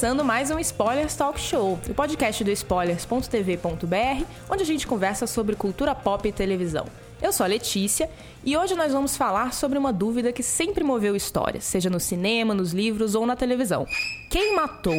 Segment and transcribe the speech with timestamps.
[0.00, 5.54] começando mais um Spoilers Talk Show, o podcast do spoilers.tv.br, onde a gente conversa sobre
[5.54, 6.86] cultura pop e televisão.
[7.20, 8.08] Eu sou a Letícia
[8.42, 12.54] e hoje nós vamos falar sobre uma dúvida que sempre moveu histórias, seja no cinema,
[12.54, 13.86] nos livros ou na televisão.
[14.30, 14.94] Quem matou?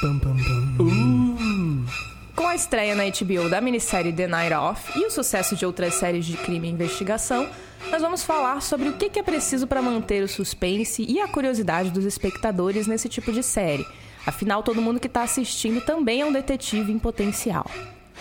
[0.00, 0.82] Pam, pam, pam.
[0.82, 1.86] Uh.
[2.34, 5.94] Com a estreia na HBO da minissérie The Night Off e o sucesso de outras
[5.94, 7.48] séries de crime e investigação,
[7.88, 11.90] nós vamos falar sobre o que é preciso para manter o suspense e a curiosidade
[11.90, 13.86] dos espectadores nesse tipo de série
[14.26, 17.66] Afinal, todo mundo que está assistindo também é um detetive em potencial.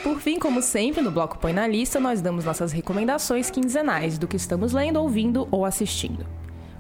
[0.03, 4.27] Por fim, como sempre, no bloco Põe na Lista, nós damos nossas recomendações quinzenais do
[4.27, 6.25] que estamos lendo, ouvindo ou assistindo.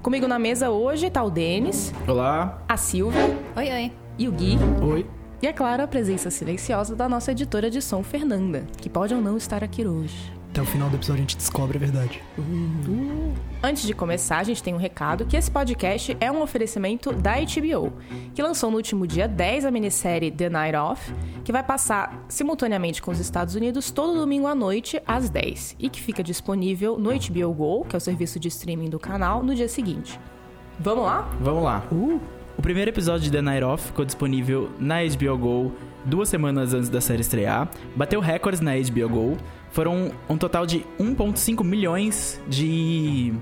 [0.01, 1.93] Comigo na mesa hoje está o Denis.
[2.07, 2.63] Olá.
[2.67, 3.37] A Silvia.
[3.57, 3.91] Oi, oi.
[4.17, 4.57] E o Gui.
[4.81, 5.05] Oi.
[5.41, 9.21] E é claro, a presença silenciosa da nossa editora de som, Fernanda, que pode ou
[9.21, 10.38] não estar aqui hoje.
[10.49, 12.23] Até o final do episódio a gente descobre a verdade.
[12.37, 13.33] Uh.
[13.61, 17.33] Antes de começar, a gente tem um recado que esse podcast é um oferecimento da
[17.35, 17.93] HBO,
[18.33, 22.99] que lançou no último dia 10 a minissérie The Night Off, que vai passar simultaneamente
[22.99, 27.11] com os Estados Unidos todo domingo à noite às 10 e que fica disponível no
[27.11, 30.19] HBO Go, que é o serviço de streaming do canal, no dia seguinte.
[30.79, 31.29] Vamos lá?
[31.39, 31.85] Vamos lá.
[31.91, 32.19] Uh.
[32.57, 35.71] O primeiro episódio de The Night Off ficou disponível na HBO Go
[36.05, 39.37] duas semanas antes da série estrear, bateu recordes na HBO Go
[39.71, 43.33] foram um total de 1,5 milhões de,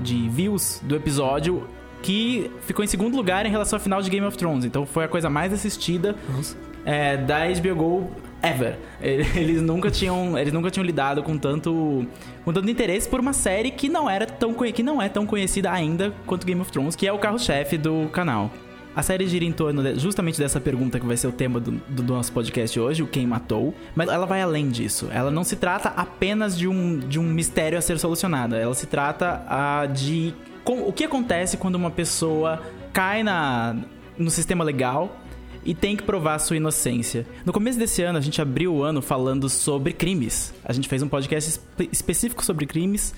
[0.00, 1.66] de views do episódio,
[2.02, 4.64] que ficou em segundo lugar em relação ao final de Game of Thrones.
[4.64, 6.16] Então foi a coisa mais assistida
[6.84, 8.10] é, da HBO Go
[8.42, 8.78] ever.
[9.00, 12.06] Eles nunca tinham, eles nunca tinham lidado com tanto,
[12.44, 15.70] com tanto interesse por uma série que não era tão que não é tão conhecida
[15.70, 18.50] ainda quanto Game of Thrones, que é o carro-chefe do canal.
[18.96, 21.72] A série gira em torno de, justamente dessa pergunta que vai ser o tema do,
[21.86, 23.74] do, nosso podcast hoje, o quem matou.
[23.94, 25.08] Mas ela vai além disso.
[25.12, 28.54] Ela não se trata apenas de um, de um mistério a ser solucionado.
[28.54, 30.32] Ela se trata de
[30.64, 33.76] com, o que acontece quando uma pessoa cai na,
[34.16, 35.14] no sistema legal
[35.62, 37.26] e tem que provar sua inocência.
[37.44, 40.54] No começo desse ano, a gente abriu o ano falando sobre crimes.
[40.64, 43.14] A gente fez um podcast espe específico sobre crimes,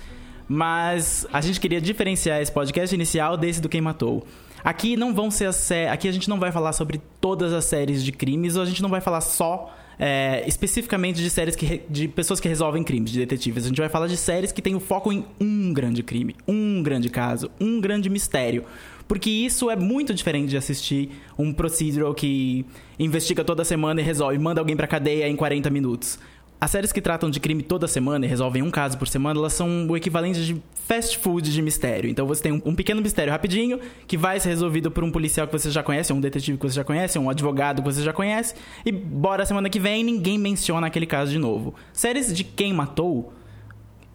[0.49, 4.27] mas a gente queria diferenciar esse podcast inicial desse do Quem Matou.
[4.65, 8.05] Aqui não vão ser as aqui a gente não vai falar sobre todas as séries
[8.05, 12.07] de crimes, ou a gente não vai falar só é, especificamente de séries que de
[12.07, 13.65] pessoas que resolvem crimes, de detetives.
[13.65, 16.83] A gente vai falar de séries que têm o foco em um grande crime, um
[16.83, 18.65] grande caso, um grande mistério.
[19.09, 22.65] Porque isso é muito diferente de assistir um procedural que
[22.99, 26.19] investiga toda semana e resolve, manda alguém pra cadeia em 40 minutos.
[26.61, 29.53] As séries que tratam de crime toda semana e resolvem um caso por semana, elas
[29.53, 32.11] são o equivalente de fast food de mistério.
[32.11, 35.53] Então você tem um, pequeno mistério rapidinho, que vai ser resolvido por um policial que
[35.53, 38.57] você já conhece, um detetive que você já conhece, um advogado que você já conhece,
[38.85, 41.77] e bora semana que vem ninguém menciona aquele caso de novo.
[41.93, 43.33] Séries de quem matou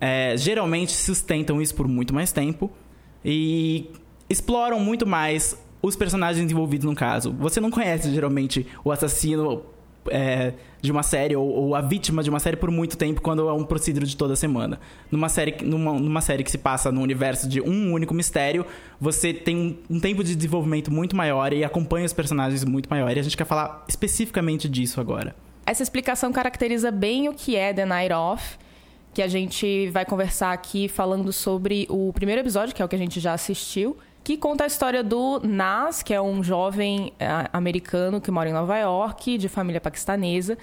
[0.02, 2.70] é, geralmente sustentam isso por muito mais tempo
[3.24, 3.90] e
[4.30, 7.34] exploram muito mais os personagens envolvidos no caso.
[7.40, 9.64] Você não conhece geralmente o assassino
[10.10, 13.48] é, de uma série ou, ou, a vítima de uma série por muito tempo quando
[13.48, 14.80] é um procedimento de toda semana.
[15.12, 18.66] Numa série, numa, numa série que se passa no universo de um único mistério,
[19.00, 23.16] você tem um, um tempo de desenvolvimento muito maior e acompanha os personagens muito maior.
[23.16, 25.36] E a gente quer falar especificamente disso agora.
[25.66, 28.58] Essa explicação caracteriza bem o que é The Night Off,
[29.14, 32.96] que a gente vai conversar aqui falando sobre o primeiro episódio, que é o que
[32.96, 37.28] a gente já assistiu que conta a história do Nas, que é um jovem é,
[37.52, 40.58] americano que mora em Nova York, de família paquistanesa,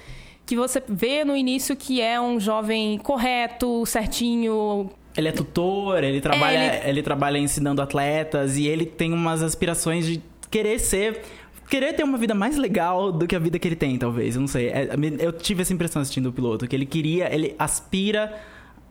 [0.47, 4.91] que você vê no início que é um jovem correto, certinho.
[5.17, 6.89] Ele é tutor, ele trabalha, é, ele...
[6.89, 11.23] ele trabalha ensinando atletas e ele tem umas aspirações de querer ser
[11.69, 14.35] querer ter uma vida mais legal do que a vida que ele tem, talvez.
[14.35, 14.71] Eu não sei.
[14.71, 14.89] É,
[15.21, 18.35] eu tive essa impressão assistindo o piloto, que ele queria, ele aspira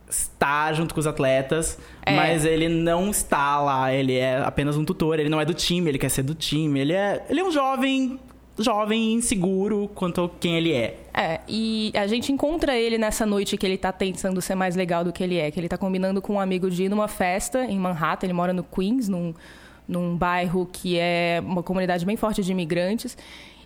[0.10, 2.16] está junto com os atletas, é.
[2.16, 5.90] mas ele não está lá, ele é apenas um tutor, ele não é do time,
[5.90, 8.20] ele quer ser do time, ele é, ele é um jovem
[8.58, 10.98] jovem inseguro quanto a quem ele é.
[11.14, 15.04] É, e a gente encontra ele nessa noite que ele tá tentando ser mais legal
[15.04, 17.64] do que ele é, que ele tá combinando com um amigo de ir numa festa
[17.64, 19.34] em Manhattan, ele mora no Queens, num,
[19.88, 23.18] num bairro que é uma comunidade bem forte de imigrantes.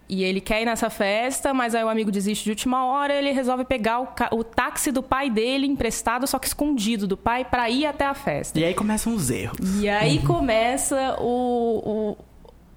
[0.09, 3.31] E ele quer ir nessa festa, mas aí o amigo desiste de última hora, ele
[3.31, 4.07] resolve pegar o,
[4.37, 8.13] o táxi do pai dele emprestado, só que escondido do pai, para ir até a
[8.13, 8.59] festa.
[8.59, 9.81] E aí começam os erros.
[9.81, 10.25] E aí uhum.
[10.25, 12.17] começa o, o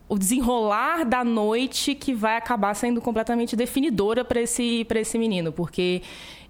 [0.09, 5.51] o desenrolar da noite que vai acabar sendo completamente definidora para esse, pra esse menino,
[5.51, 6.03] porque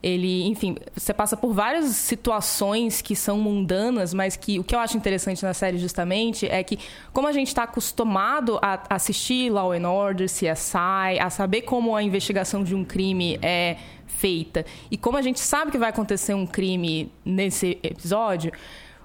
[0.07, 4.79] ele, enfim, você passa por várias situações que são mundanas, mas que o que eu
[4.79, 6.79] acho interessante na série justamente é que
[7.13, 12.05] como a gente está acostumado a assistir Law and Order, CSI, a saber como a
[12.05, 16.47] investigação de um crime é feita e como a gente sabe que vai acontecer um
[16.47, 18.53] crime nesse episódio,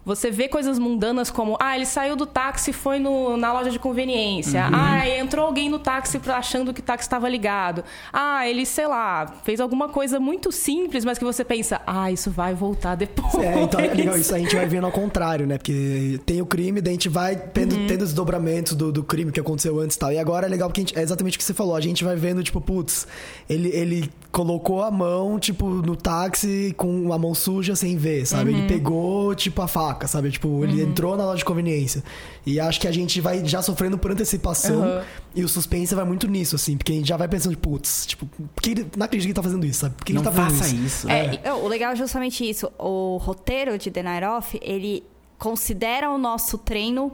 [0.06, 3.70] você vê coisas mundanas como, ah, ele saiu do táxi e foi no, na loja
[3.70, 4.64] de conveniência.
[4.66, 4.72] Uhum.
[4.74, 7.84] Ah, entrou alguém no táxi achando que o táxi estava ligado.
[8.12, 12.32] Ah, ele, sei lá, fez alguma coisa muito simples, mas que você pensa, ah, isso
[12.32, 13.36] vai voltar depois.
[13.36, 15.58] É, então é legal, isso a gente vai vendo ao contrário, né?
[15.58, 17.88] Porque tem o crime, daí a gente vai tendo, uhum.
[17.88, 20.12] tendo os dobramentos do, do crime que aconteceu antes e tal.
[20.12, 21.76] E agora é legal porque gente, é exatamente o que você falou.
[21.76, 23.08] A gente vai vendo, tipo, putz,
[23.50, 28.52] ele, ele colocou a mão, tipo, no táxi com a mão suja sem ver, sabe?
[28.52, 28.60] Uhum.
[28.60, 30.32] Ele pegou, tipo, a faca, sabe?
[30.32, 30.90] Tipo, ele uhum.
[30.90, 32.02] entrou na loja de conveniência.
[32.46, 35.02] E acho que a gente vai já sofrendo por antecipação uhum.
[35.36, 38.26] e o suspense vai muito nisso, assim, porque a gente já vai pensando, putz, tipo,
[38.26, 39.96] por que ele não acredita que ele tá fazendo isso, sabe?
[39.96, 41.08] Por que não ele tá faça fazendo isso.
[41.08, 41.10] isso.
[41.10, 41.54] É, é.
[41.54, 42.72] O legal é justamente isso.
[42.80, 45.04] O roteiro de The Night Off, ele
[45.38, 47.12] considera o nosso treino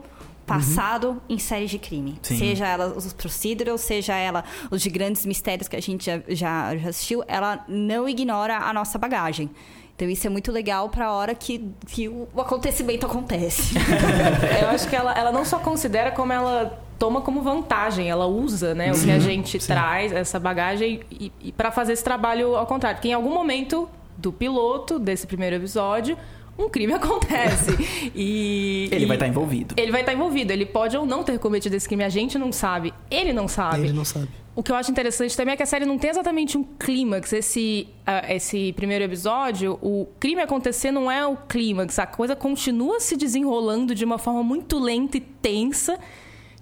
[0.48, 1.20] passado uhum.
[1.28, 2.18] em séries de crime.
[2.22, 2.38] Sim.
[2.38, 6.76] Seja ela os procedurals, seja ela os de grandes mistérios que a gente já, já,
[6.76, 9.50] já assistiu, ela não ignora a nossa bagagem.
[9.94, 13.74] Então isso é muito legal para a hora que, que o acontecimento acontece.
[14.62, 18.74] Eu acho que ela, ela não só considera como ela toma como vantagem, ela usa
[18.74, 19.66] né, o que a gente sim.
[19.66, 22.96] traz, essa bagagem, e, e para fazer esse trabalho ao contrário.
[22.96, 26.16] Porque em algum momento do piloto, desse primeiro episódio,
[26.58, 27.70] um crime acontece.
[28.14, 28.88] e.
[28.90, 29.74] Ele e vai estar tá envolvido.
[29.76, 30.52] Ele vai estar tá envolvido.
[30.52, 32.02] Ele pode ou não ter cometido esse crime.
[32.02, 32.92] A gente não sabe.
[33.10, 33.84] Ele não sabe.
[33.84, 34.28] Ele não sabe.
[34.56, 37.32] O que eu acho interessante também é que a série não tem exatamente um clímax.
[37.32, 41.96] Esse, uh, esse primeiro episódio, o crime acontecer não é o clímax.
[42.00, 45.96] A coisa continua se desenrolando de uma forma muito lenta e tensa,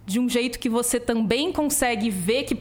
[0.05, 2.55] de um jeito que você também consegue ver que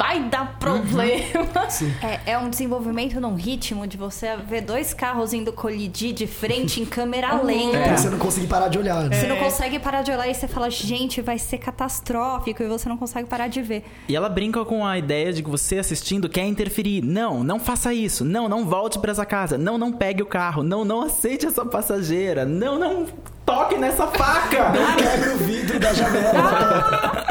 [0.00, 1.04] vai dar problema.
[1.04, 1.92] Uhum.
[2.02, 6.80] É, é, um desenvolvimento num ritmo de você ver dois carros indo colidir de frente
[6.80, 7.44] em câmera uhum.
[7.44, 7.76] lenta.
[7.76, 7.96] É.
[7.98, 9.04] Você não consegue parar de olhar.
[9.04, 9.20] Né?
[9.20, 12.88] Você não consegue parar de olhar e você fala, gente, vai ser catastrófico e você
[12.88, 13.84] não consegue parar de ver.
[14.08, 17.02] E ela brinca com a ideia de que você assistindo quer interferir.
[17.04, 18.24] Não, não faça isso.
[18.24, 19.58] Não, não volte para essa casa.
[19.58, 20.62] Não, não pegue o carro.
[20.62, 22.46] Não, não aceite essa passageira.
[22.46, 23.06] Não, não
[23.50, 24.70] toque nessa faca!
[24.70, 27.26] Não quebre o vidro da janela.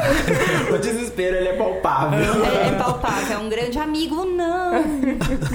[0.73, 2.45] o desespero, ele é palpável.
[2.45, 3.37] É, é palpável.
[3.37, 4.25] É um grande amigo.
[4.25, 4.83] Não.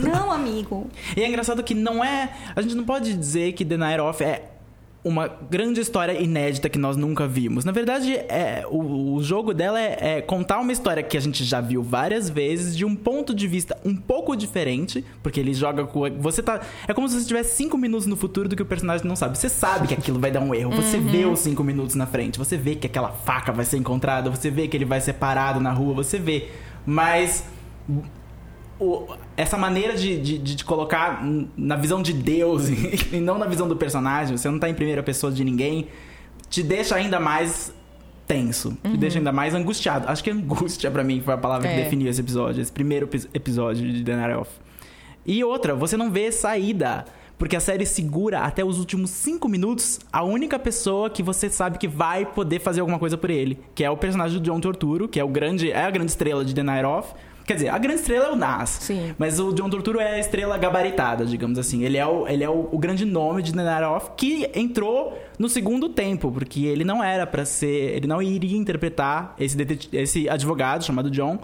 [0.02, 0.88] Não, amigo.
[1.14, 2.30] E é engraçado que não é...
[2.56, 4.53] A gente não pode dizer que The Night Off é
[5.04, 7.62] uma grande história inédita que nós nunca vimos.
[7.64, 11.44] Na verdade, é, o, o jogo dela é, é, contar uma história que a gente
[11.44, 15.84] já viu várias vezes, de um ponto de vista um pouco diferente, porque ele joga
[15.84, 16.00] com.
[16.20, 16.62] Você tá.
[16.88, 19.36] É como se você estivesse cinco minutos no futuro do que o personagem não sabe.
[19.36, 20.70] Você sabe que aquilo vai dar um erro.
[20.72, 21.06] Você uhum.
[21.06, 22.38] vê os cinco minutos na frente.
[22.38, 24.30] Você vê que aquela faca vai ser encontrada.
[24.30, 25.92] Você vê que ele vai ser parado na rua.
[25.94, 26.48] Você vê.
[26.86, 27.44] Mas
[28.80, 31.24] o, essa maneira de, de, de, colocar
[31.56, 32.68] na visão de Deus
[33.12, 35.88] e não na visão do personagem, você não tá em primeira pessoa de ninguém,
[36.48, 37.74] te deixa ainda mais
[38.26, 38.92] tenso, uhum.
[38.92, 40.08] te deixa ainda mais angustiado.
[40.08, 41.74] Acho que angústia para mim foi a palavra é.
[41.76, 44.50] que definiu esse episódio, esse primeiro episódio de The Night Off.
[45.26, 47.04] E outra, você não vê saída.
[47.36, 51.78] Porque a série segura até os últimos cinco minutos a única pessoa que você sabe
[51.78, 53.58] que vai poder fazer alguma coisa por ele.
[53.74, 55.72] Que é o personagem do John Torturo, que é o grande.
[55.72, 57.12] é a grande estrela de The Night Off
[57.44, 58.70] Quer dizer, a grande estrela é o Nas.
[58.70, 59.14] Sim.
[59.18, 61.84] Mas o John Turturro é a estrela gabaritada, digamos assim.
[61.84, 65.88] Ele é o, ele é o, o grande nome de Nenaroff que entrou no segundo
[65.90, 67.96] tempo, porque ele não era para ser.
[67.96, 69.56] Ele não iria interpretar esse,
[69.92, 71.38] esse advogado chamado John.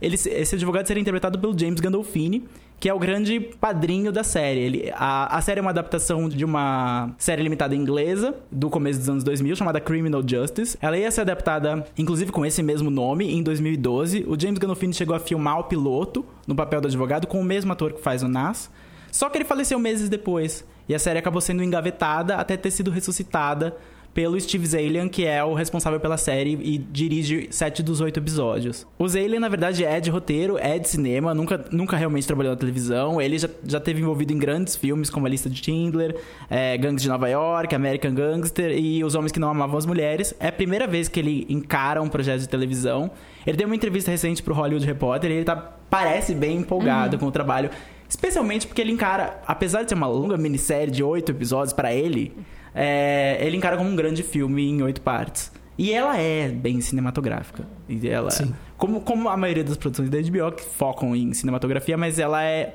[0.00, 2.44] Ele, esse advogado seria interpretado pelo James Gandolfini
[2.78, 4.60] que é o grande padrinho da série.
[4.60, 9.08] Ele, a, a série é uma adaptação de uma série limitada inglesa do começo dos
[9.08, 10.76] anos 2000, chamada Criminal Justice.
[10.80, 14.24] Ela ia ser adaptada, inclusive com esse mesmo nome, em 2012.
[14.28, 17.72] O James Gandolfini chegou a filmar o piloto no papel do advogado com o mesmo
[17.72, 18.70] ator que faz o Nas.
[19.10, 20.64] Só que ele faleceu meses depois.
[20.88, 23.74] E a série acabou sendo engavetada até ter sido ressuscitada
[24.16, 28.86] pelo Steve Zalian, que é o responsável pela série e dirige sete dos oito episódios.
[28.98, 32.58] O Zalian, na verdade, é de roteiro, é de cinema, nunca, nunca realmente trabalhou na
[32.58, 33.20] televisão.
[33.20, 36.18] Ele já, já teve envolvido em grandes filmes como A Lista de Schindler,
[36.48, 40.34] é, Gangs de Nova York, American Gangster e Os Homens que Não Amavam as Mulheres.
[40.40, 43.10] É a primeira vez que ele encara um projeto de televisão.
[43.46, 45.56] Ele deu uma entrevista recente pro Hollywood Reporter e ele tá,
[45.90, 47.20] parece bem empolgado uhum.
[47.20, 47.68] com o trabalho.
[48.08, 52.32] Especialmente porque ele encara, apesar de ser uma longa minissérie de oito episódios para ele,
[52.76, 55.50] é, ele encara como um grande filme em oito partes.
[55.78, 57.66] E ela é bem cinematográfica.
[57.88, 58.54] E ela, Sim.
[58.76, 62.74] Como, como a maioria das produções da HBO que focam em cinematografia, mas ela é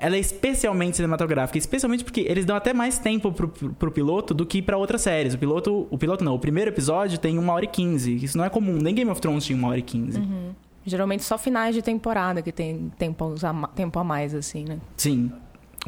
[0.00, 4.32] ela é especialmente cinematográfica, especialmente porque eles dão até mais tempo pro, pro, pro piloto
[4.32, 5.34] do que para outras séries.
[5.34, 8.14] O piloto, o piloto não, o primeiro episódio tem uma hora e quinze.
[8.14, 10.20] Isso não é comum, nem Game of Thrones tinha uma hora e quinze.
[10.20, 10.52] Uhum.
[10.86, 14.78] Geralmente só finais de temporada que tem tempo a, tempo a mais, assim, né?
[14.96, 15.32] Sim.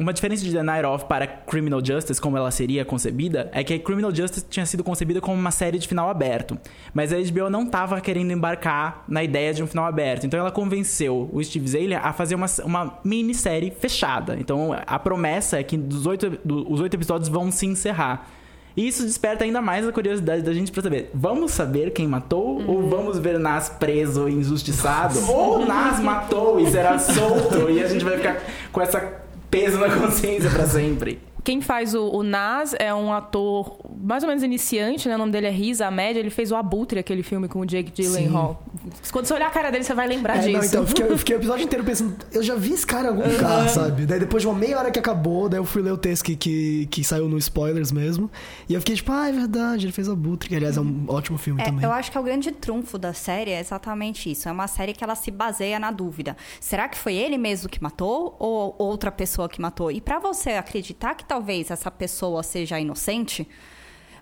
[0.01, 3.77] Uma diferença de The Night Of para Criminal Justice, como ela seria concebida, é que
[3.77, 6.57] Criminal Justice tinha sido concebida como uma série de final aberto.
[6.91, 10.25] Mas a HBO não estava querendo embarcar na ideia de um final aberto.
[10.25, 14.37] Então ela convenceu o Steve Zahler a fazer uma, uma minissérie fechada.
[14.39, 18.27] Então a promessa é que dos oito, do, os oito episódios vão se encerrar.
[18.75, 22.57] E isso desperta ainda mais a curiosidade da gente pra saber: vamos saber quem matou?
[22.57, 22.69] Uhum.
[22.69, 25.19] Ou vamos ver Nas preso e injustiçado?
[25.29, 27.69] ou Nas matou e será solto?
[27.69, 28.41] e a gente vai ficar
[28.71, 29.20] com essa
[29.51, 31.19] peso na consciência para sempre.
[31.43, 35.15] Quem faz o, o, Nas é um ator mais ou menos iniciante, né?
[35.15, 36.17] O nome dele é Riz Ahmed.
[36.17, 38.63] Ele fez o Abutre, aquele filme com o Jake Gyllenhaal.
[39.11, 40.57] Quando você olhar a cara dele, você vai lembrar é, disso.
[40.57, 43.05] Não, então, eu fiquei, eu fiquei o episódio inteiro pensando, eu já vi esse cara
[43.05, 43.31] em algum uhum.
[43.31, 44.05] lugar, sabe?
[44.05, 46.35] Daí depois de uma meia hora que acabou, daí eu fui ler o texto que,
[46.35, 48.29] que, que saiu no Spoilers mesmo.
[48.69, 51.05] E eu fiquei tipo, ah, é verdade, ele fez o Abutre, que aliás é um
[51.07, 51.83] ótimo filme é, também.
[51.83, 54.47] Eu acho que é o grande trunfo da série é exatamente isso.
[54.47, 56.37] É uma série que ela se baseia na dúvida.
[56.59, 59.91] Será que foi ele mesmo que matou ou outra pessoa que matou?
[59.91, 63.47] E para você acreditar que talvez essa pessoa seja inocente,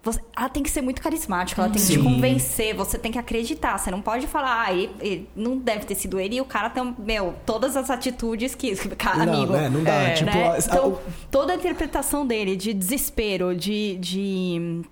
[0.04, 1.96] você, ela tem que ser muito carismática, ela tem Sim.
[1.96, 3.80] que te convencer, você tem que acreditar.
[3.80, 6.70] Você não pode falar, ah, ele, ele não deve ter sido ele e o cara
[6.70, 8.74] tem, meu, todas as atitudes que.
[9.12, 9.54] Amigo.
[9.54, 9.70] Não, né?
[9.70, 9.92] não dá.
[9.92, 10.58] É, tipo, né?
[10.64, 11.00] Então,
[11.32, 13.98] toda a interpretação dele de desespero, de.
[13.98, 14.84] de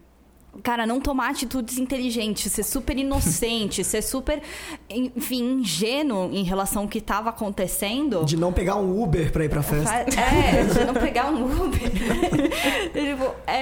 [0.64, 4.42] cara, não tomar atitudes inteligentes, ser super inocente, ser super,
[4.90, 8.24] enfim, ingênuo em relação ao que estava acontecendo.
[8.26, 9.94] De não pegar um Uber pra ir pra festa.
[9.94, 11.80] É, de não pegar um Uber.
[12.94, 13.58] tipo, é,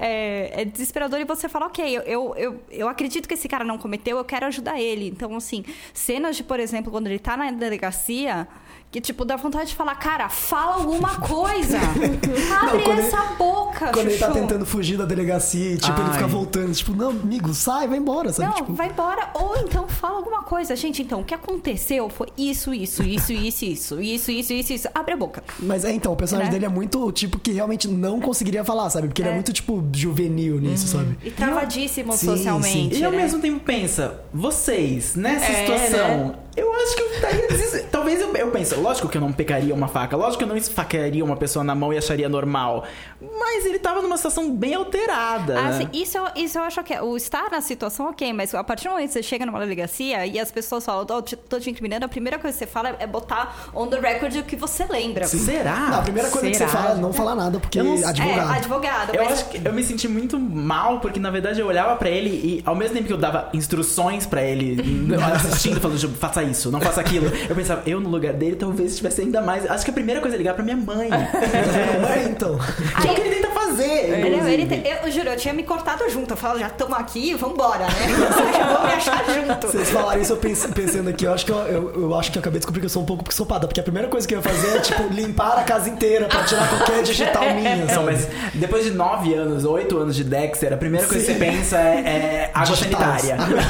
[0.00, 3.78] é, é, desesperador e você fala, ok, eu, eu, eu acredito que esse cara não
[3.78, 5.08] cometeu, eu quero ajudar ele.
[5.08, 8.46] Então, assim, cenas de, por exemplo, quando ele tá na delegacia
[8.90, 11.78] que, tipo, dá vontade de falar, cara, fala alguma coisa.
[11.78, 14.08] Abre não, essa ele, boca, Quando chuchu.
[14.08, 16.04] ele tá tentando fugir da delegacia e, tipo, Ai.
[16.04, 16.72] ele fica voltando.
[16.72, 18.48] Tipo, não, amigo, sai, vai embora, sabe?
[18.48, 18.72] Não, tipo...
[18.72, 19.30] vai embora.
[19.34, 20.74] Ou então fala alguma coisa.
[20.74, 24.00] Gente, então, o que aconteceu foi isso, isso, isso, isso, isso.
[24.00, 24.88] Isso, isso, isso, isso.
[24.94, 25.44] Abre a boca.
[25.58, 26.52] Mas é, então, o personagem é.
[26.52, 29.08] dele é muito, tipo, que realmente não conseguiria falar, sabe?
[29.08, 29.26] Porque é.
[29.26, 31.04] ele é muito, tipo, juvenil nisso, uhum.
[31.04, 31.18] sabe?
[31.24, 32.94] E travadíssimo sim, socialmente.
[32.94, 33.02] Sim.
[33.02, 33.18] E ao né?
[33.18, 36.28] mesmo tempo pensa, vocês, nessa é, situação...
[36.28, 36.34] Né?
[36.58, 37.88] Eu acho que eu estaria desesperado.
[37.90, 40.56] Talvez eu, eu pense, lógico que eu não pegaria uma faca, lógico que eu não
[40.56, 42.84] esfaquearia uma pessoa na mão e acharia normal.
[43.20, 45.58] Mas ele tava numa situação bem alterada.
[45.58, 45.88] Ah, né?
[45.92, 49.08] isso, isso eu acho que o estar na situação, ok, mas a partir do momento
[49.08, 52.38] que você chega numa delegacia e as pessoas falam, oh, tô te incriminando, a primeira
[52.38, 55.26] coisa que você fala é botar on the record o que você lembra.
[55.26, 55.88] Será?
[55.90, 56.66] Não, a primeira coisa Será?
[56.66, 57.94] que você fala é não falar nada, porque não...
[58.06, 58.52] advogado.
[58.52, 59.14] É, advogado.
[59.14, 59.32] Eu mas...
[59.32, 62.62] acho que eu me senti muito mal, porque na verdade eu olhava para ele e
[62.64, 64.76] ao mesmo tempo que eu dava instruções para ele,
[65.34, 67.30] assistindo, falando, faça isso, não faça aquilo.
[67.48, 69.68] Eu pensava, eu no lugar dele talvez estivesse ainda mais.
[69.70, 71.08] Acho que a primeira coisa é ligar pra minha mãe.
[71.10, 72.58] mãe, então.
[73.00, 73.84] Que é o que ele tenta fazer.
[73.84, 76.32] Ele, ele, eu juro, eu tinha me cortado junto.
[76.32, 78.08] Eu falo, já estamos aqui, vambora, né?
[78.18, 79.66] Vocês vão me achar junto.
[79.66, 82.40] Vocês falaram isso, eu pensando aqui, eu acho que eu, eu, eu acho que eu
[82.40, 84.38] acabei de descobrir que eu sou um pouco psicopada, porque a primeira coisa que eu
[84.38, 87.76] ia fazer é, tipo, limpar a casa inteira pra tirar qualquer digital minha.
[87.86, 91.34] Não, mas depois de nove anos, oito anos de Dexter, a primeira coisa Sim.
[91.34, 93.22] que você pensa é, é água Digitais.
[93.22, 93.62] sanitária.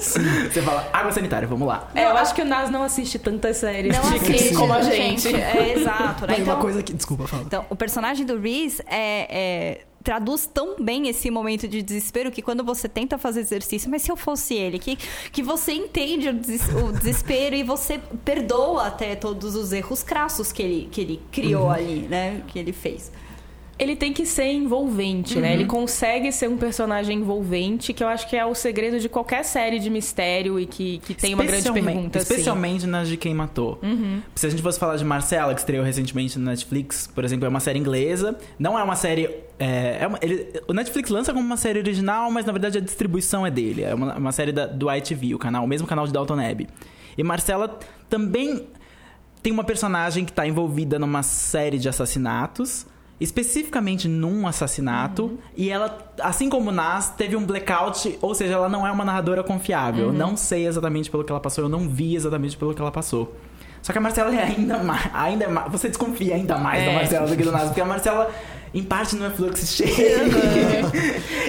[0.00, 0.50] Sim.
[0.50, 1.88] Você fala, água sanitária, vamos lá.
[1.94, 5.34] É, eu acho que o Nas não assiste tantas séries não assiste, como a gente.
[5.34, 6.34] É, exato, né?
[6.38, 6.92] Então, uma coisa que.
[6.92, 7.42] Desculpa, fala.
[7.42, 12.40] Então, o personagem do Reese é, é traduz tão bem esse momento de desespero que
[12.40, 14.96] quando você tenta fazer exercício, mas se eu fosse ele, que,
[15.32, 20.52] que você entende o, des, o desespero e você perdoa até todos os erros crassos
[20.52, 21.70] que ele, que ele criou uhum.
[21.72, 22.42] ali, né?
[22.46, 23.10] Que ele fez
[23.78, 25.42] ele tem que ser envolvente, uhum.
[25.42, 25.52] né?
[25.52, 25.68] Ele uhum.
[25.68, 29.78] consegue ser um personagem envolvente, que eu acho que é o segredo de qualquer série
[29.78, 32.18] de mistério e que, que tem uma grande pergunta.
[32.18, 32.32] Assim.
[32.32, 32.86] Especialmente assim.
[32.86, 33.78] nas de Quem Matou.
[33.82, 34.22] Uhum.
[34.34, 37.48] Se a gente fosse falar de Marcela, que estreou recentemente no Netflix, por exemplo, é
[37.48, 38.38] uma série inglesa.
[38.58, 39.28] Não é uma série.
[39.58, 42.80] É, é uma, ele, o Netflix lança como uma série original, mas na verdade a
[42.80, 43.82] distribuição é dele.
[43.82, 46.66] É uma, uma série da, do ITV, o canal, o mesmo canal de Dalton Abbey.
[47.18, 47.78] E Marcela
[48.08, 48.66] também
[49.42, 52.86] tem uma personagem que está envolvida numa série de assassinatos
[53.20, 55.38] especificamente num assassinato uhum.
[55.56, 59.42] e ela, assim como Nas, teve um blackout, ou seja, ela não é uma narradora
[59.42, 60.08] confiável.
[60.08, 60.12] Uhum.
[60.12, 62.92] Eu não sei exatamente pelo que ela passou, eu não vi exatamente pelo que ela
[62.92, 63.34] passou.
[63.80, 66.86] Só que a Marcela é ainda mais, ainda mais, você desconfia ainda mais é.
[66.86, 68.30] da Marcela do que do Nas, porque a Marcela
[68.74, 70.24] em parte não é fluxo cheio.
[70.24, 70.90] Uhum.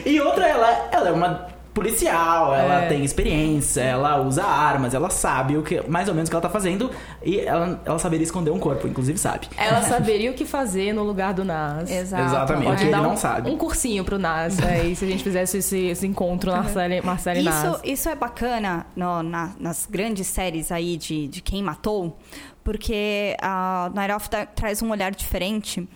[0.05, 2.88] e outra ela, ela é uma policial, ela É.
[2.89, 6.41] tem experiência, ela usa armas, ela sabe o que mais ou menos o que ela
[6.41, 6.89] tá fazendo
[7.24, 9.48] e ela, ela saberia esconder um corpo, inclusive sabe.
[9.55, 11.89] Ela saberia o que fazer no lugar do Nas.
[11.89, 12.24] Exato.
[12.24, 13.50] Exatamente, Pode ele dar não um, sabe.
[13.50, 17.43] um cursinho pro Nas aí, se a gente fizesse esse, esse encontro Marcelo, Marcelo e
[17.43, 17.63] Nas.
[17.63, 22.17] Isso, isso é bacana no- na- nas grandes séries aí de, de quem matou,
[22.63, 25.88] porque a Night Off tra- traz um olhar diferente,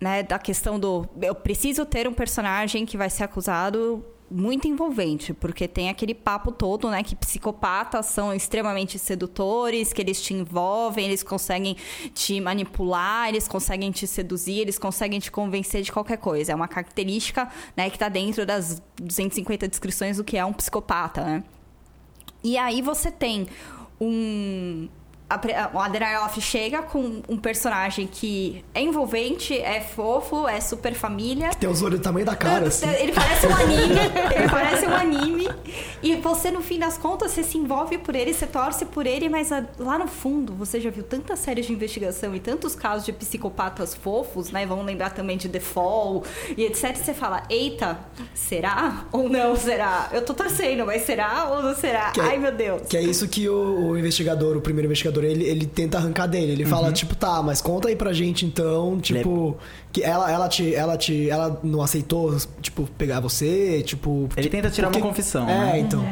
[0.00, 5.34] né, da questão do eu preciso ter um personagem que vai ser acusado muito envolvente,
[5.34, 11.04] porque tem aquele papo todo, né, que psicopatas são extremamente sedutores, que eles te envolvem,
[11.06, 11.76] eles conseguem
[12.14, 16.52] te manipular, eles conseguem te seduzir, eles conseguem te convencer de qualquer coisa.
[16.52, 21.22] É uma característica, né, que está dentro das 250 descrições do que é um psicopata,
[21.24, 21.44] né?
[22.42, 23.46] E aí você tem
[24.00, 24.88] um.
[25.32, 30.94] A, a- o Adrianoff chega com um personagem que é envolvente, é fofo, é super
[30.94, 31.50] família.
[31.50, 32.88] Tem os olhos do tamanho da cara, assim.
[32.88, 34.00] Ele parece um anime,
[34.36, 35.48] ele parece um anime.
[36.02, 39.28] E você, no fim das contas, você se envolve por ele, você torce por ele,
[39.28, 43.04] mas ah, lá no fundo, você já viu tantas séries de investigação e tantos casos
[43.06, 44.66] de psicopatas fofos, né?
[44.66, 46.24] Vamos lembrar também de The Fall
[46.56, 46.96] e etc.
[46.96, 47.98] Você fala, eita,
[48.34, 50.08] será ou não será?
[50.12, 52.10] Eu tô torcendo, mas será ou não será?
[52.10, 52.82] Que é- Ai, meu Deus.
[52.88, 56.52] Que é isso que o, o investigador, o primeiro investigador, ele, ele tenta arrancar dele.
[56.52, 59.56] Ele fala, tipo, tá, mas conta aí pra gente então, tipo,
[59.92, 60.74] que ela, ela te.
[60.74, 61.28] Ela te.
[61.28, 64.28] Ela não aceitou, tipo, pegar você, tipo.
[64.36, 65.78] Ele tenta tirar uma confissão, É, né?
[65.80, 66.04] então.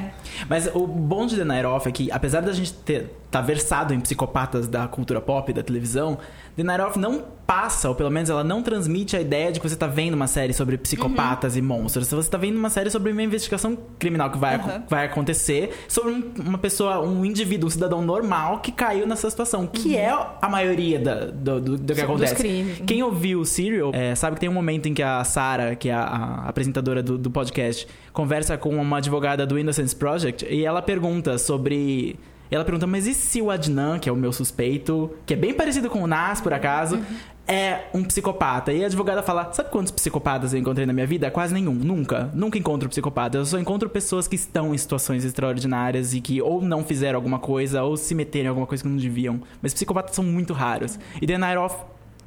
[0.48, 3.94] Mas o bom de The Night Off é que, apesar da gente ter tá versado
[3.94, 6.18] em psicopatas da cultura pop, da televisão,
[6.56, 9.68] The Night Off não passa, ou pelo menos ela não transmite a ideia de que
[9.68, 12.08] você tá vendo uma série sobre psicopatas e monstros.
[12.10, 14.82] Você tá vendo uma série sobre uma investigação criminal que vai, Uhum.
[14.88, 19.64] vai acontecer sobre um- uma pessoa, um indivíduo, um cidadão normal que caiu nessa situação,
[19.66, 22.82] que é a maioria da- do, do, do que acontece.
[22.84, 25.88] Quem ouviu o Serial é, sabe que tem um momento em que a Sarah, que
[25.88, 30.64] é a, a apresentadora do, do podcast, conversa com uma advogada do Innocence Project e
[30.64, 32.16] ela pergunta sobre.
[32.50, 35.54] Ela pergunta, mas e se o Adnan, que é o meu suspeito, que é bem
[35.54, 37.00] parecido com o Nas, por acaso,
[37.46, 38.72] é um psicopata?
[38.72, 41.30] E a advogada fala: Sabe quantos psicopatas eu encontrei na minha vida?
[41.30, 41.74] Quase nenhum.
[41.74, 42.28] Nunca.
[42.34, 43.38] Nunca encontro psicopata.
[43.38, 47.38] Eu só encontro pessoas que estão em situações extraordinárias e que ou não fizeram alguma
[47.38, 49.40] coisa ou se meteram em alguma coisa que não deviam.
[49.62, 50.98] Mas psicopatas são muito raros.
[51.22, 51.76] E The Night Off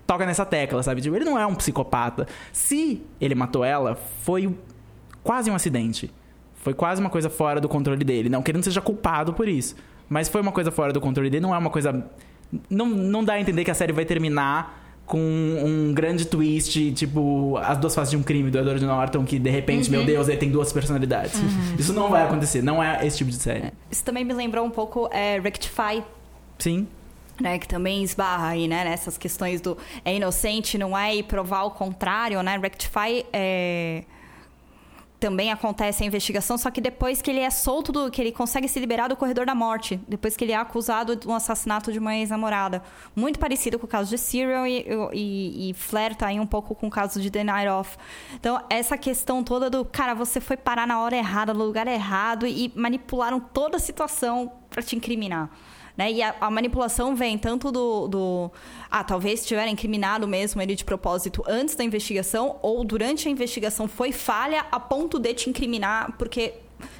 [0.05, 1.01] toca nessa tecla, sabe?
[1.01, 2.27] Tipo, ele não é um psicopata.
[2.51, 4.53] Se ele matou ela, foi
[5.23, 6.11] quase um acidente.
[6.55, 8.29] Foi quase uma coisa fora do controle dele.
[8.29, 9.75] Não que ele não seja culpado por isso.
[10.07, 11.41] Mas foi uma coisa fora do controle dele.
[11.41, 12.05] Não é uma coisa.
[12.69, 17.57] Não, não dá a entender que a série vai terminar com um grande twist, tipo,
[17.57, 20.37] as duas faces de um crime do Edward Norton, que de repente, meu Deus, ele
[20.37, 21.33] tem duas personalidades.
[21.77, 22.61] Isso não vai acontecer.
[22.61, 23.73] Não é esse tipo de série.
[23.91, 26.03] Isso também me lembrou um pouco é, Rectify,
[26.57, 26.87] Sim.
[27.39, 31.63] Né, que também esbarra aí, né, nessas questões do é inocente, não é, e provar
[31.63, 32.57] o contrário, né?
[32.57, 34.03] Rectify é,
[35.23, 38.67] também acontece a investigação, só que depois que ele é solto, do, que ele consegue
[38.67, 41.99] se liberar do corredor da morte, depois que ele é acusado de um assassinato de
[41.99, 42.83] uma ex-namorada.
[43.15, 46.87] Muito parecido com o caso de Serial e, e, e flerta aí um pouco com
[46.87, 47.97] o caso de The Night Off.
[48.33, 52.45] Então, essa questão toda do, cara, você foi parar na hora errada, no lugar errado
[52.45, 55.49] e manipularam toda a situação para te incriminar.
[55.95, 56.11] Né?
[56.11, 58.51] E a, a manipulação vem tanto do, do.
[58.89, 63.87] Ah, talvez tiverem incriminado mesmo ele de propósito antes da investigação, ou durante a investigação
[63.87, 66.53] foi falha a ponto de te incriminar porque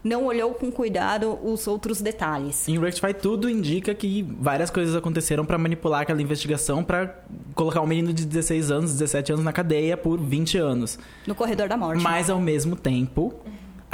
[0.04, 2.68] não olhou com cuidado os outros detalhes.
[2.68, 7.16] Em Rectify, tudo indica que várias coisas aconteceram pra manipular aquela investigação pra
[7.54, 11.00] colocar um menino de 16 anos, 17 anos na cadeia por 20 anos.
[11.28, 12.02] No corredor da morte.
[12.02, 13.34] Mas ao mesmo tempo,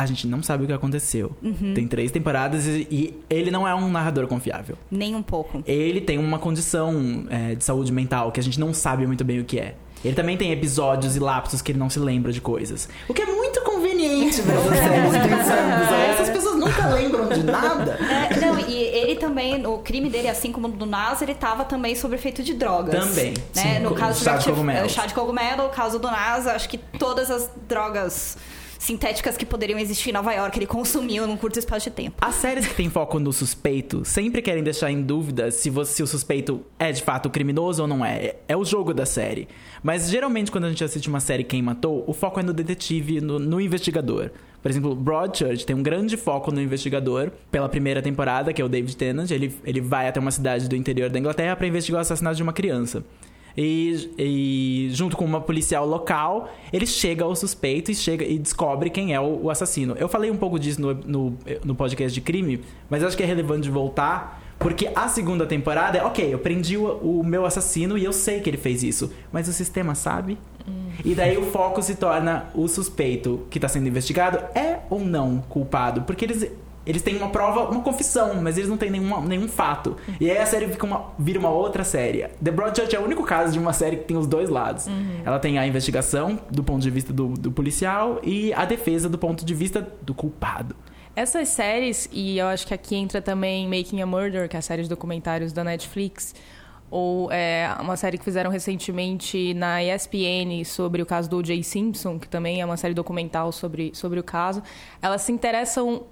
[0.01, 1.31] a gente não sabe o que aconteceu.
[1.75, 4.77] Tem três temporadas e, e ele não é um narrador confiável.
[4.89, 5.61] Nem um pouco.
[5.67, 9.39] Ele tem uma condição é, de saúde mental que a gente não sabe muito bem
[9.41, 9.75] o que é.
[10.05, 12.87] Ele também tem episódios e lapsos que ele não se lembra de coisas.
[13.09, 15.91] O que é muito conveniente de insanos.
[16.09, 17.99] Essas pessoas nunca lembram de nada.
[18.31, 21.65] É, não, e ele também, o crime dele, assim como o do Nas, ele tava
[21.65, 22.97] também sob efeito de drogas.
[23.07, 23.75] Também, Né?
[23.75, 24.85] sim, no caso chá de cogumelo.
[24.85, 28.37] é, chá de cogumelo, o caso do Nas, acho que todas as drogas
[28.79, 32.15] sintéticas que poderiam existir em Nova York, ele consumiu num curto espaço de tempo.
[32.21, 36.03] As séries que têm foco no suspeito sempre querem deixar em dúvida se, você, se
[36.03, 38.37] o suspeito é de fato criminoso ou não é.
[38.47, 39.47] É o jogo da série.
[39.83, 43.19] Mas geralmente quando a gente assiste uma série Quem Matou, o foco é no detetive,
[43.21, 44.31] no, no investigador.
[44.61, 48.69] Por exemplo, Broadchurch tem um grande foco no investigador pela primeira temporada, que é o
[48.69, 49.31] David Tennant.
[49.31, 52.43] Ele, ele vai até uma cidade do interior da Inglaterra para investigar o assassinato de
[52.43, 53.03] uma criança.
[53.61, 58.89] E, e junto com uma policial local, ele chega ao suspeito e chega e descobre
[58.89, 59.95] quem é o, o assassino.
[59.99, 63.25] Eu falei um pouco disso no, no, no podcast de crime, mas acho que é
[63.25, 67.97] relevante de voltar, porque a segunda temporada é, ok, eu prendi o, o meu assassino
[67.97, 70.37] e eu sei que ele fez isso, mas o sistema sabe?
[71.03, 75.39] E daí o foco se torna o suspeito que está sendo investigado é ou não
[75.49, 76.03] culpado.
[76.03, 76.49] Porque eles,
[76.85, 79.97] eles têm uma prova, uma confissão, mas eles não têm nenhuma, nenhum fato.
[80.19, 82.27] E aí a série fica uma, vira uma outra série.
[82.43, 84.87] The Broadchurch é o único caso de uma série que tem os dois lados.
[85.25, 89.17] Ela tem a investigação do ponto de vista do, do policial e a defesa do
[89.17, 90.75] ponto de vista do culpado.
[91.15, 94.61] Essas séries, e eu acho que aqui entra também Making a Murder, que é a
[94.61, 96.33] série de documentários da Netflix,
[96.89, 101.61] ou é, uma série que fizeram recentemente na ESPN sobre o caso do O.J.
[101.63, 104.63] Simpson, que também é uma série documental sobre, sobre o caso,
[105.01, 106.03] elas se interessam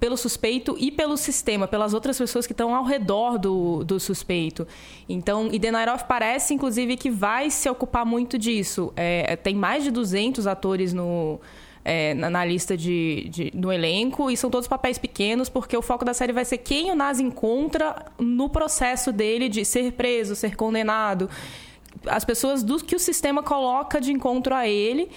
[0.00, 4.66] pelo suspeito e pelo sistema, pelas outras pessoas que estão ao redor do, do suspeito.
[5.08, 5.60] Então, e
[6.06, 8.92] parece, inclusive, que vai se ocupar muito disso.
[8.96, 11.40] É, tem mais de 200 atores no,
[11.84, 15.82] é, na, na, lista de, de, no elenco e são todos papéis pequenos porque o
[15.82, 20.36] foco da série vai ser quem o Nas encontra no processo dele de ser preso,
[20.36, 21.28] ser condenado.
[22.06, 25.10] As pessoas do que o sistema coloca de encontro a ele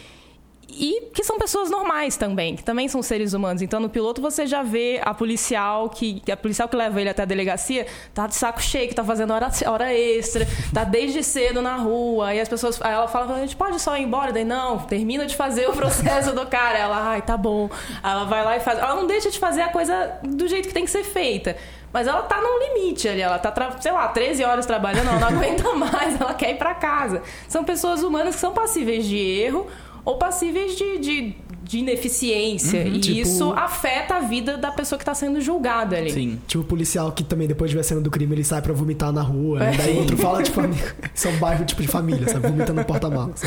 [0.73, 3.61] e que são pessoas normais também, que também são seres humanos.
[3.61, 7.23] Então, no piloto você já vê a policial que a policial que leva ele até
[7.23, 11.61] a delegacia tá de saco cheio, que tá fazendo hora, hora extra, tá desde cedo
[11.61, 12.33] na rua.
[12.33, 15.35] E as pessoas, ela fala, a gente pode só ir embora, daí não, termina de
[15.35, 16.77] fazer o processo do cara.
[16.77, 17.69] Ela, ai, tá bom.
[18.03, 18.79] Ela vai lá e faz.
[18.79, 21.55] Ela não deixa de fazer a coisa do jeito que tem que ser feita.
[21.93, 25.27] Mas ela tá num limite ali, ela tá, sei lá, 13 horas trabalhando, ela não
[25.39, 27.21] aguenta mais, ela quer ir para casa.
[27.47, 29.67] São pessoas humanas que são passíveis de erro
[30.03, 31.35] ou passíveis de, de,
[31.71, 32.81] de ineficiência.
[32.81, 33.17] Uhum, e tipo...
[33.17, 36.11] isso afeta a vida da pessoa que está sendo julgada ali.
[36.11, 36.39] Sim.
[36.45, 38.73] Tipo o policial que também, depois de ver a cena do crime, ele sai para
[38.73, 39.59] vomitar na rua.
[39.59, 39.75] Né?
[39.77, 40.59] Daí o outro fala, tipo,
[41.15, 42.49] são bairro tipo de família, sabe?
[42.49, 43.41] Vomitando no porta-malas.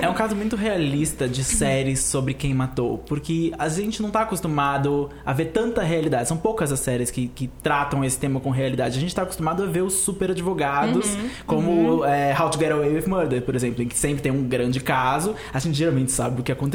[0.00, 2.98] É um caso muito realista de séries sobre quem matou.
[2.98, 6.26] Porque a gente não tá acostumado a ver tanta realidade.
[6.26, 8.98] São poucas as séries que, que tratam esse tema com realidade.
[8.98, 12.04] A gente tá acostumado a ver os super advogados, uhum, como uhum.
[12.04, 14.80] É, How to Get Away with Murder, por exemplo, em que sempre tem um grande
[14.80, 15.36] caso.
[15.54, 16.71] A gente geralmente sabe o que aconteceu.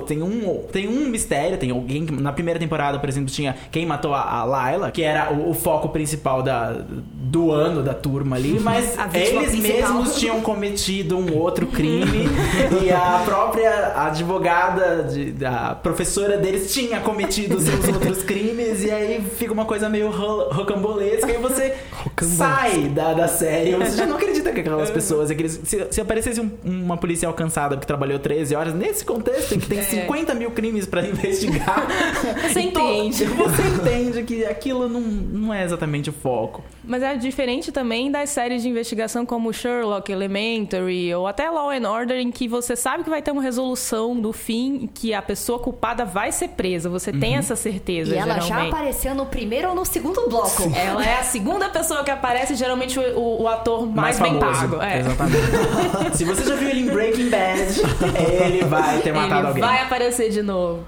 [0.00, 3.86] Tem um, tem um mistério, tem alguém que, na primeira temporada, por exemplo, tinha quem
[3.86, 8.36] matou a, a Laila, que era o, o, foco principal da, do ano da turma
[8.36, 9.94] ali, mas eles principal.
[9.94, 12.28] mesmos tinham cometido um outro crime
[12.82, 19.22] e a própria advogada, de, a professora deles tinha cometido seus outros crimes e aí
[19.36, 21.74] fica uma coisa meio rocambolesca e você
[22.22, 23.74] sai da, da série.
[23.76, 27.76] Você já não acredita que aquelas pessoas, aqueles, se, se aparecesse um, uma policial cansada
[27.76, 29.82] que trabalhou 13 horas, nesse contexto em que tem é.
[29.82, 31.86] 50 mil crimes para investigar,
[32.42, 33.24] você entende.
[33.24, 36.62] Você entende que aquilo não, não é exatamente o foco.
[36.84, 41.88] Mas é diferente também das séries de investigação como Sherlock, Elementary ou até Law and
[41.88, 45.58] Order, em que você sabe que vai ter uma resolução do fim, que a pessoa
[45.58, 46.88] culpada vai ser presa.
[46.90, 47.20] Você uhum.
[47.20, 48.14] tem essa certeza.
[48.14, 48.70] E ela geralmente.
[48.70, 50.62] já apareceu no primeiro ou no segundo bloco.
[50.74, 54.40] Ela é a segunda pessoa que aparece, geralmente o, o, o ator mais, mais bem
[54.40, 54.82] pago.
[54.82, 55.00] É.
[55.00, 55.36] Exatamente.
[56.16, 57.80] Se você já viu ele em Breaking Bad,
[58.44, 59.62] ele vai ter matado ele alguém.
[59.62, 60.84] Vai aparecer de novo.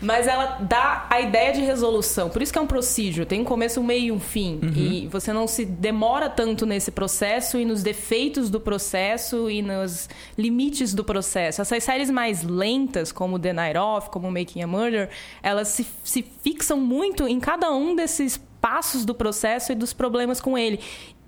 [0.00, 2.28] Mas ela dá a ideia de resolução.
[2.28, 3.26] Por isso que é um procedure.
[3.26, 4.60] Tem um começo, um meio e um fim.
[4.62, 4.72] Uhum.
[4.74, 10.08] E você não se demora tanto nesse processo e nos defeitos do processo e nos
[10.36, 11.60] limites do processo.
[11.60, 15.08] Essas séries mais lentas, como The Night Off, como Making a Murder,
[15.42, 20.40] elas se, se fixam muito em cada um desses passos do processo e dos problemas
[20.40, 20.80] com ele.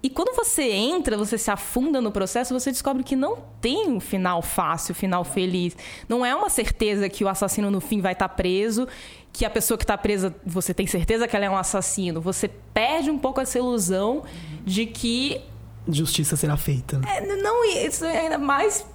[0.03, 4.01] E quando você entra, você se afunda no processo, você descobre que não tem um
[4.01, 5.77] final fácil, um final feliz.
[6.09, 8.89] Não é uma certeza que o assassino no fim vai estar preso,
[9.31, 12.19] que a pessoa que está presa, você tem certeza que ela é um assassino.
[12.21, 14.23] Você perde um pouco essa ilusão
[14.65, 15.43] de que
[15.87, 16.99] justiça será feita.
[16.99, 17.19] Né?
[17.19, 18.87] É, não, isso é ainda mais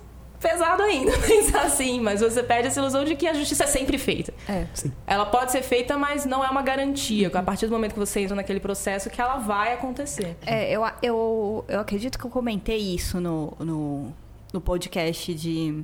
[0.45, 3.97] pesado ainda pensar assim, mas você perde essa ilusão de que a justiça é sempre
[3.97, 4.31] feita.
[4.47, 4.67] É.
[4.75, 4.91] Sim.
[5.07, 7.31] Ela pode ser feita, mas não é uma garantia.
[7.33, 10.37] A partir do momento que você entra naquele processo, que ela vai acontecer.
[10.45, 14.13] É, eu, eu, eu acredito que eu comentei isso no, no,
[14.53, 15.83] no podcast de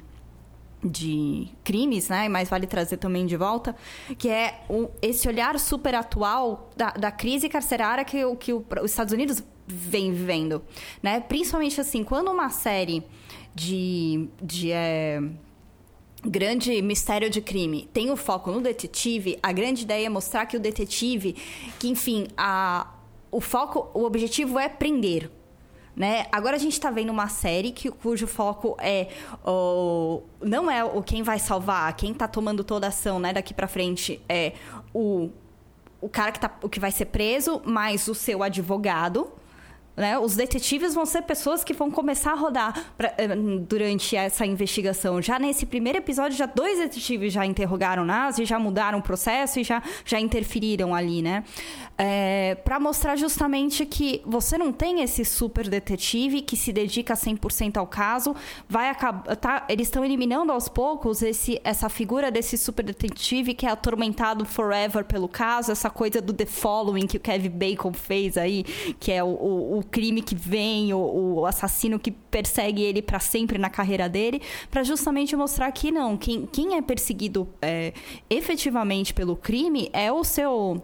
[0.83, 2.27] de crimes, né?
[2.27, 3.75] Mas vale trazer também de volta,
[4.17, 8.89] que é o, esse olhar super atual da, da crise carcerária que, que o, os
[8.89, 10.63] Estados Unidos vem vivendo,
[11.03, 11.19] né?
[11.19, 13.03] Principalmente assim, quando uma série
[13.53, 15.21] de, de é,
[16.23, 20.55] grande mistério de crime tem o foco no detetive, a grande ideia é mostrar que
[20.55, 21.35] o detetive,
[21.79, 22.87] que enfim, a,
[23.31, 25.29] o foco, o objetivo é prender.
[25.93, 26.25] Né?
[26.31, 29.09] Agora a gente está vendo uma série que, cujo foco é
[29.45, 33.53] o, não é o quem vai salvar, quem está tomando toda a ação né, daqui
[33.53, 34.53] para frente é
[34.93, 35.29] o,
[35.99, 39.33] o cara que, tá, o que vai ser preso, mais o seu advogado
[39.95, 40.17] Né?
[40.17, 43.35] Os detetives vão ser pessoas que vão começar a rodar pra, eh,
[43.67, 45.21] durante essa investigação.
[45.21, 49.63] Já nesse primeiro episódio, já dois detetives já interrogaram Nazi, já mudaram o processo e
[49.63, 51.43] já, já interferiram ali, né?
[51.97, 57.77] É, para mostrar justamente que você não tem esse super detetive que se dedica 100%
[57.77, 58.35] ao caso,
[58.67, 63.65] vai acabar, tá, eles estão eliminando aos poucos esse, essa figura desse super detetive que
[63.65, 68.37] é atormentado forever pelo caso, essa coisa do The Following que o Kevin Bacon fez
[68.37, 68.63] aí,
[68.99, 73.19] que é o, o, o crime que vem, o, o assassino que persegue ele para
[73.19, 77.93] sempre na carreira dele, para justamente mostrar que não, quem, quem é perseguido é,
[78.29, 80.81] efetivamente pelo crime é o seu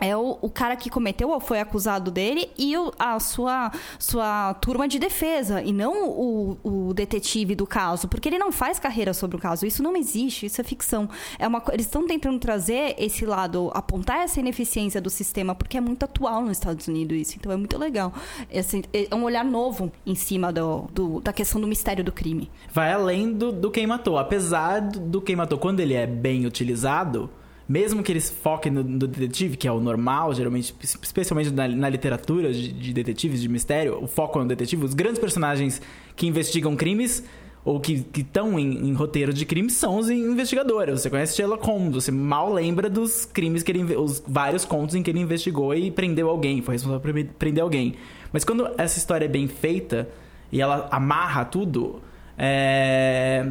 [0.00, 4.54] é o, o, cara que cometeu ou foi acusado dele e o, a sua, sua
[4.54, 9.12] turma de defesa, e não o, o, detetive do caso, porque ele não faz carreira
[9.12, 9.66] sobre o caso.
[9.66, 11.08] Isso não existe, isso é ficção.
[11.38, 15.80] É uma, eles estão tentando trazer esse lado, apontar essa ineficiência do sistema, porque é
[15.80, 17.36] muito atual nos Estados Unidos isso.
[17.36, 18.12] Então é muito legal.
[18.50, 22.50] Esse, é um olhar novo em cima do, do, da questão do mistério do crime.
[22.72, 24.18] Vai além do, do quem matou.
[24.18, 27.30] Apesar do quem matou, quando ele é bem utilizado
[27.68, 31.88] mesmo que eles foquem no, no, detetive, que é o normal, geralmente, especialmente na, na
[31.88, 35.82] literatura de, de, detetives, de mistério, o foco é no detetive, os grandes personagens
[36.16, 37.22] que investigam crimes
[37.62, 41.02] ou que estão em, em, roteiro de crimes são os investigadores.
[41.02, 45.02] Você conhece Sherlock Holmes, você mal lembra dos crimes que ele, os vários contos em
[45.02, 47.96] que ele investigou e prendeu alguém, foi responsável por prender alguém.
[48.32, 50.08] Mas quando essa história é bem feita
[50.50, 52.00] e ela amarra tudo,
[52.38, 53.46] é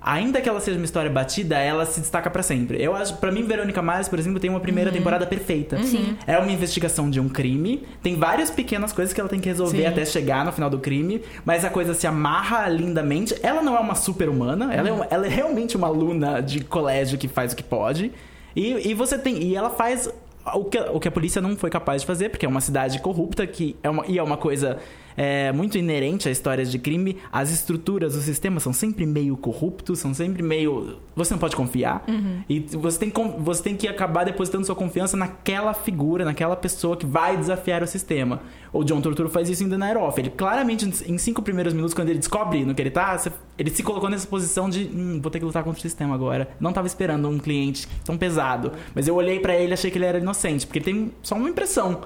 [0.00, 2.82] ainda que ela seja uma história batida, ela se destaca para sempre.
[2.82, 4.96] Eu acho, para mim, Verônica Mars, por exemplo, tem uma primeira uhum.
[4.96, 5.76] temporada perfeita.
[5.76, 6.16] Uhum.
[6.26, 9.82] É uma investigação de um crime, tem várias pequenas coisas que ela tem que resolver
[9.82, 9.86] Sim.
[9.86, 13.34] até chegar no final do crime, mas a coisa se amarra lindamente.
[13.42, 14.72] Ela não é uma super-humana, uhum.
[14.72, 18.12] ela, é uma, ela é realmente uma aluna de colégio que faz o que pode.
[18.56, 19.42] E, e você tem.
[19.42, 20.08] E ela faz
[20.54, 22.98] o que, o que a polícia não foi capaz de fazer, porque é uma cidade
[23.00, 24.78] corrupta que é uma, e é uma coisa
[25.16, 27.16] é, muito inerente a histórias de crime.
[27.32, 30.98] As estruturas, os sistemas são sempre meio corruptos, são sempre meio.
[31.14, 32.04] Você não pode confiar.
[32.08, 32.42] Uhum.
[32.48, 37.06] E você tem, você tem que acabar depositando sua confiança naquela figura, naquela pessoa que
[37.06, 38.40] vai desafiar o sistema.
[38.72, 40.20] O John Torturo faz isso em The Night Off.
[40.20, 43.20] Ele claramente, em cinco primeiros minutos, quando ele descobre no que ele tá,
[43.58, 46.48] ele se colocou nessa posição de hum, vou ter que lutar contra o sistema agora.
[46.60, 48.72] Não tava esperando um cliente tão pesado.
[48.94, 51.34] Mas eu olhei para ele e achei que ele era inocente, porque ele tem só
[51.34, 52.00] uma impressão.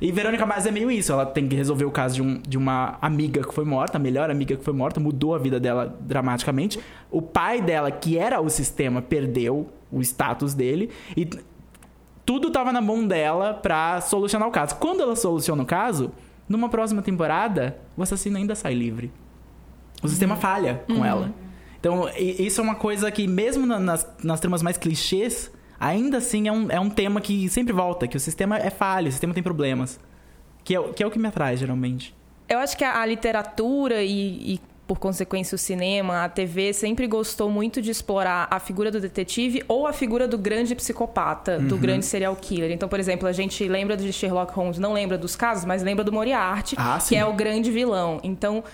[0.00, 1.12] E Verônica Mars é meio isso.
[1.12, 4.00] Ela tem que resolver o caso de, um, de uma amiga que foi morta, a
[4.00, 6.80] melhor amiga que foi morta, mudou a vida dela dramaticamente.
[7.10, 10.90] O pai dela, que era o sistema, perdeu o status dele.
[11.16, 11.28] E
[12.24, 14.76] tudo estava na mão dela pra solucionar o caso.
[14.76, 16.12] Quando ela soluciona o caso,
[16.48, 19.12] numa próxima temporada, o assassino ainda sai livre.
[20.02, 20.40] O sistema uhum.
[20.40, 21.04] falha com uhum.
[21.04, 21.34] ela.
[21.78, 26.52] Então, isso é uma coisa que, mesmo nas, nas tramas mais clichês, ainda assim é
[26.52, 29.42] um, é um tema que sempre volta, que o sistema é falho, o sistema tem
[29.42, 29.98] problemas.
[30.62, 32.14] Que é, que é o que me atrai, geralmente.
[32.46, 37.06] Eu acho que a, a literatura e, e, por consequência, o cinema, a TV sempre
[37.06, 41.68] gostou muito de explorar a figura do detetive ou a figura do grande psicopata, uhum.
[41.68, 42.72] do grande serial killer.
[42.72, 46.04] Então, por exemplo, a gente lembra de Sherlock Holmes, não lembra dos casos, mas lembra
[46.04, 48.20] do Moriarty, ah, que é o grande vilão.
[48.22, 48.64] Então,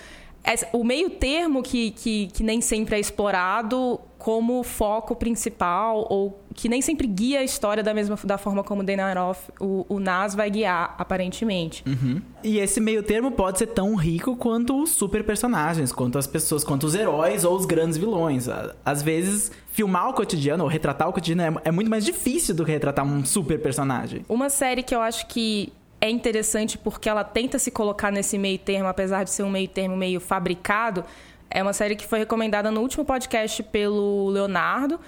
[0.73, 6.67] o meio termo que, que, que nem sempre é explorado como foco principal ou que
[6.67, 10.49] nem sempre guia a história da mesma da forma como Denaroff, o, o Nas vai
[10.49, 11.83] guiar, aparentemente.
[11.85, 12.19] Uhum.
[12.43, 16.63] E esse meio termo pode ser tão rico quanto os super personagens, quanto as pessoas,
[16.63, 18.47] quanto os heróis ou os grandes vilões.
[18.83, 22.65] Às vezes, filmar o cotidiano ou retratar o cotidiano é, é muito mais difícil do
[22.65, 24.25] que retratar um super personagem.
[24.27, 28.57] Uma série que eu acho que é interessante porque ela tenta se colocar nesse meio
[28.57, 31.03] termo, apesar de ser um meio termo meio fabricado.
[31.49, 34.99] É uma série que foi recomendada no último podcast pelo Leonardo,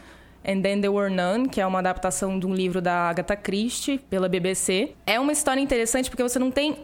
[0.46, 4.00] And Then There Were None, que é uma adaptação de um livro da Agatha Christie
[4.10, 4.94] pela BBC.
[5.06, 6.78] É uma história interessante porque você não tem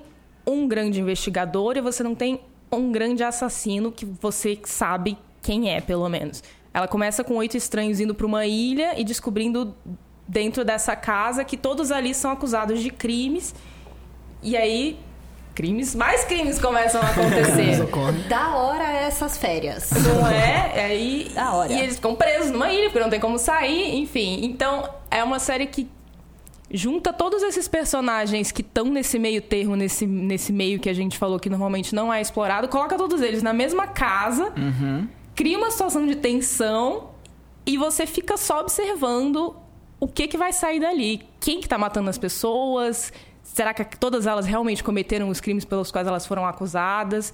[0.46, 2.42] um grande investigador e você não tem
[2.72, 6.44] um grande assassino que você sabe quem é, pelo menos.
[6.74, 9.74] Ela começa com oito estranhos indo para uma ilha e descobrindo
[10.28, 13.56] dentro dessa casa que todos ali são acusados de crimes
[14.46, 15.00] e aí,
[15.56, 17.84] crimes, mais crimes começam a acontecer.
[18.28, 19.90] da hora essas férias.
[19.92, 20.86] Não é?
[20.86, 21.72] Aí, da hora.
[21.72, 24.42] E eles ficam presos numa ilha, porque não tem como sair, enfim.
[24.44, 25.88] Então, é uma série que
[26.70, 31.18] junta todos esses personagens que estão nesse meio termo, nesse, nesse meio que a gente
[31.18, 35.08] falou que normalmente não é explorado, coloca todos eles na mesma casa, uhum.
[35.36, 37.12] cria uma situação de tensão
[37.66, 39.56] e você fica só observando
[40.00, 41.22] o que, que vai sair dali.
[41.40, 43.14] Quem que tá matando as pessoas,
[43.56, 47.32] Será que todas elas realmente cometeram os crimes pelos quais elas foram acusadas?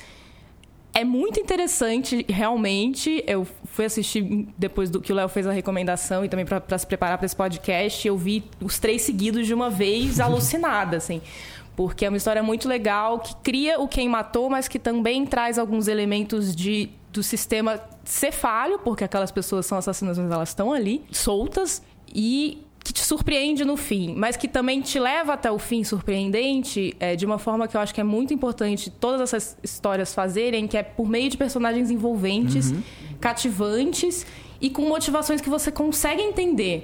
[0.93, 3.23] É muito interessante, realmente.
[3.25, 6.85] Eu fui assistir depois do que o Léo fez a recomendação e também para se
[6.85, 8.07] preparar para esse podcast.
[8.07, 11.23] Eu vi os três seguidos de uma vez, alucinada, assim.
[11.75, 15.57] porque é uma história muito legal que cria o quem matou, mas que também traz
[15.57, 20.71] alguns elementos de do sistema ser falho, porque aquelas pessoas são assassinas, mas elas estão
[20.71, 21.81] ali, soltas,
[22.13, 26.95] e que te surpreende no fim, mas que também te leva até o fim surpreendente,
[26.99, 30.67] é, de uma forma que eu acho que é muito importante todas essas histórias fazerem,
[30.67, 32.81] que é por meio de personagens envolventes, uhum.
[33.19, 34.25] cativantes
[34.59, 36.83] e com motivações que você consegue entender.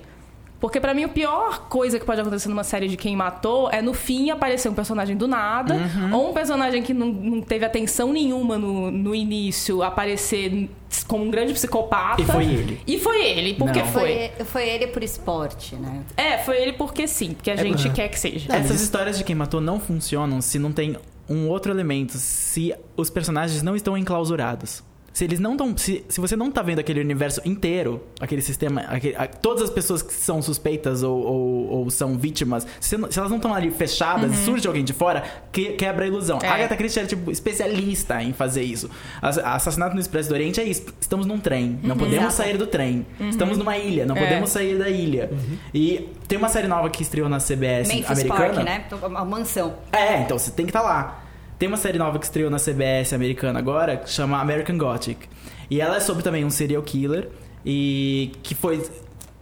[0.60, 3.82] Porque para mim a pior coisa que pode acontecer numa série de quem matou é
[3.82, 6.16] no fim aparecer um personagem do nada, uhum.
[6.16, 10.70] ou um personagem que não, não teve atenção nenhuma no, no, início aparecer
[11.08, 12.22] como um grande psicopata.
[12.22, 12.82] E foi ele.
[12.88, 13.88] E foi ele, porque não.
[13.88, 14.32] foi.
[14.36, 14.46] foi.
[14.46, 16.04] Foi ele por esporte, né?
[16.16, 18.52] É, foi ele porque sim, porque a é, gente quer que seja.
[18.54, 20.98] Essas histórias de quem matou não funcionam se não tem
[21.30, 24.82] um outro elemento, se os personagens não estão enclausurados
[25.18, 25.76] se eles não estão.
[25.76, 29.70] Se, se você não tá vendo aquele universo inteiro, aquele sistema, aquele, a, todas as
[29.72, 33.72] pessoas que são suspeitas ou, ou, ou são vítimas, se, se, elas não estão ali
[33.72, 34.46] fechadas uhum.
[34.46, 36.38] surge alguém de fora, que, quebra a ilusão.
[36.44, 36.48] É.
[36.48, 38.92] A Agatha Christie era, tipo, especialista em fazer isso.
[39.20, 40.86] A, Assassinato no Expresso do Oriente é isso.
[41.02, 41.98] Estamos num trem, não uhum.
[41.98, 42.36] podemos Exato.
[42.36, 43.04] sair do trem.
[43.20, 43.30] Uhum.
[43.30, 44.20] Estamos numa ilha, não é.
[44.20, 45.32] podemos sair da ilha.
[45.32, 45.58] Uhum.
[45.74, 48.54] E tem uma série nova que estreou na CBS Memphis americana.
[48.54, 48.86] Park, né?
[49.02, 49.78] Uma mansão.
[49.92, 51.27] É, então você tem que estar tá lá.
[51.58, 55.28] Tem uma série nova que estreou na CBS americana agora, que chama American Gothic.
[55.72, 57.30] E ela é sobre também um serial killer
[57.66, 58.84] e que foi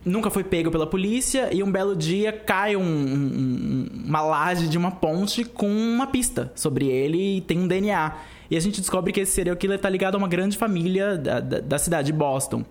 [0.06, 4.78] nunca foi pego pela polícia e um belo dia cai um, um, uma laje de
[4.78, 8.15] uma ponte com uma pista sobre ele e tem um DNA.
[8.49, 11.39] E a gente descobre que esse serial killer está ligado a uma grande família da,
[11.39, 12.63] da, da cidade de Boston.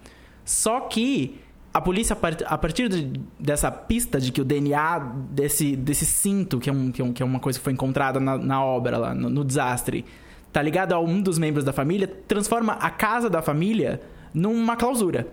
[0.45, 1.39] Só que
[1.75, 6.71] a polícia, a partir de, dessa pista de que o DNA desse, desse cinto, que
[6.71, 8.97] é, um, que, é um, que é uma coisa que foi encontrada na, na obra
[8.97, 10.05] lá, no, no, desastre,
[10.53, 14.01] tá ligado a um dos membros da família, transforma a casa da família
[14.33, 15.27] numa clausura.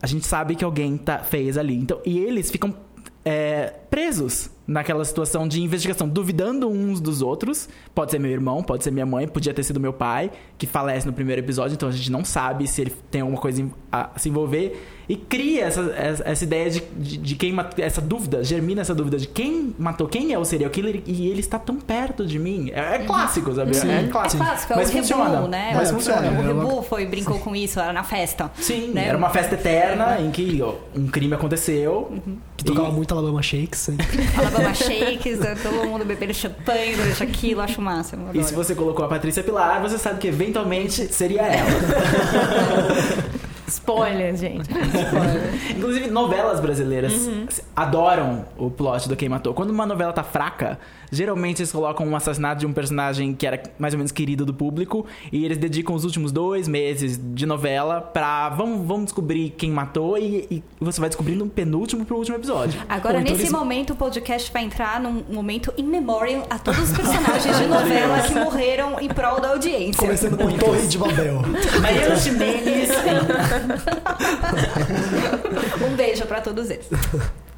[0.00, 1.76] A gente sabe que alguém tá, fez ali.
[1.76, 2.74] Então, e eles ficam
[3.22, 7.68] é, presos naquela situação de investigação, duvidando uns dos outros.
[7.94, 11.06] Pode ser meu irmão, pode ser minha mãe, podia ter sido meu pai, que falece
[11.06, 14.28] no primeiro episódio, então a gente não sabe se ele tem alguma coisa a se
[14.28, 14.80] envolver.
[15.08, 15.92] E cria essa,
[16.24, 20.06] essa ideia de, de, de quem matou, essa dúvida, germina essa dúvida de quem matou,
[20.06, 22.70] quem é o serial killer e ele está tão perto de mim.
[22.72, 23.74] É, é clássico, sabe?
[23.74, 23.90] Sim.
[23.90, 24.42] É clássico.
[24.42, 25.36] É clássico, é Mas o funciona.
[25.36, 25.72] Rebu, né?
[25.74, 26.30] Mas é, funciona.
[26.30, 28.50] O Rebu foi, brincou com isso, era na festa.
[28.54, 29.08] Sim, né?
[29.08, 32.08] era uma festa eterna em que ó, um crime aconteceu.
[32.10, 32.38] Uhum.
[32.56, 32.92] Que tocava e...
[32.92, 33.90] muito Alabama Shakes.
[34.54, 35.56] Alabama Shakes, né?
[35.62, 38.18] todo mundo bebendo champanhe durante aquilo, acho massa.
[38.34, 41.70] E se você colocou a Patrícia Pilar, você sabe que eventualmente seria ela.
[43.66, 44.68] Spoiler, gente.
[44.70, 45.54] Spoiler.
[45.76, 47.46] Inclusive, novelas brasileiras uhum.
[47.74, 49.54] adoram o plot do Quem Matou.
[49.54, 50.78] Quando uma novela tá fraca,
[51.10, 54.52] geralmente eles colocam um assassinato de um personagem que era mais ou menos querido do
[54.52, 59.70] público e eles dedicam os últimos dois meses de novela pra vamos, vamos descobrir quem
[59.70, 62.80] matou e, e você vai descobrir no penúltimo pro último episódio.
[62.88, 63.52] Agora, então nesse eles...
[63.52, 68.22] momento, o podcast vai entrar num momento in memoriam a todos os personagens de novela
[68.22, 70.00] que morreram em prol da audiência.
[70.00, 71.42] Começando por Torre de Babel.
[71.80, 72.90] Mariana Ximenes.
[75.86, 76.88] um beijo para todos eles.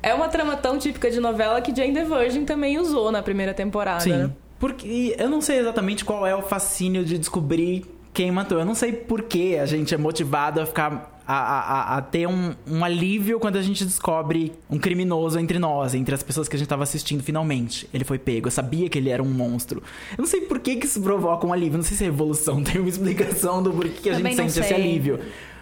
[0.03, 3.55] É uma trama tão típica de novela que Jane the Virgin também usou na primeira
[3.55, 4.01] temporada.
[4.01, 4.13] Sim.
[4.13, 4.31] Né?
[4.59, 8.59] Porque eu não sei exatamente qual é o fascínio de descobrir quem matou.
[8.59, 11.13] Eu não sei por que a gente é motivado a ficar.
[11.27, 15.95] A, a, a ter um, um, alívio quando a gente descobre um criminoso entre nós,
[15.95, 17.89] entre as pessoas que a gente estava assistindo finalmente.
[17.95, 19.83] Ele foi pego, eu sabia que ele era um monstro.
[20.11, 21.79] Eu não sei por que, que isso provoca um alívio.
[21.79, 24.65] Não sei se a evolução tem uma explicação do porquê a gente sente sei.
[24.65, 25.19] esse alívio.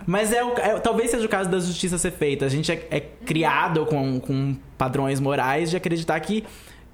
[0.07, 2.45] Mas é, o, é, talvez seja o caso da justiça ser feita.
[2.45, 6.45] A gente é, é criado com, com padrões morais de acreditar que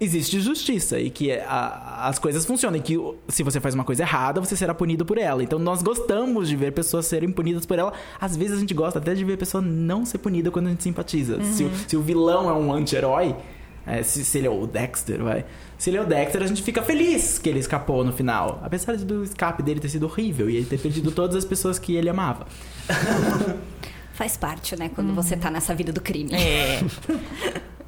[0.01, 2.97] existe justiça e que a, as coisas funcionam e que
[3.29, 5.43] se você faz uma coisa errada, você será punido por ela.
[5.43, 7.93] Então nós gostamos de ver pessoas serem punidas por ela.
[8.21, 10.71] Às vezes a gente gosta até de ver a pessoa não ser punida quando a
[10.71, 11.37] gente simpatiza.
[11.37, 11.53] Uhum.
[11.53, 13.35] Se, se, o vilão é um anti-herói,
[13.87, 15.45] é, se, se, ele é o Dexter, vai.
[15.77, 18.61] Se ele é o Dexter, a gente fica feliz que ele escapou no final.
[18.63, 21.97] Apesar do escape dele ter sido horrível e ele ter perdido todas as pessoas que
[21.97, 22.47] ele amava.
[24.15, 24.91] Faz parte, né?
[24.95, 26.33] Quando você tá nessa vida do crime.
[26.35, 26.81] É.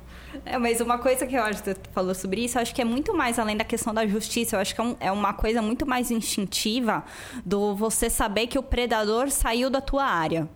[0.44, 2.80] É, mas uma coisa que eu acho que você falou sobre isso, eu acho que
[2.80, 4.56] é muito mais além da questão da justiça.
[4.56, 7.04] Eu acho que é, é uma coisa muito mais instintiva
[7.44, 10.48] do você saber que o predador saiu da tua área.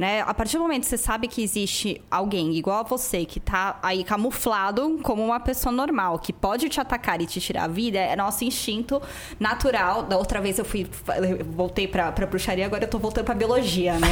[0.00, 0.22] Né?
[0.22, 3.78] A partir do momento que você sabe que existe alguém igual a você, que tá
[3.82, 7.98] aí camuflado como uma pessoa normal, que pode te atacar e te tirar a vida,
[7.98, 9.02] é nosso instinto
[9.38, 10.04] natural.
[10.04, 13.34] Da outra vez eu fui, eu voltei pra, pra bruxaria, agora eu tô voltando pra
[13.34, 14.08] biologia, né?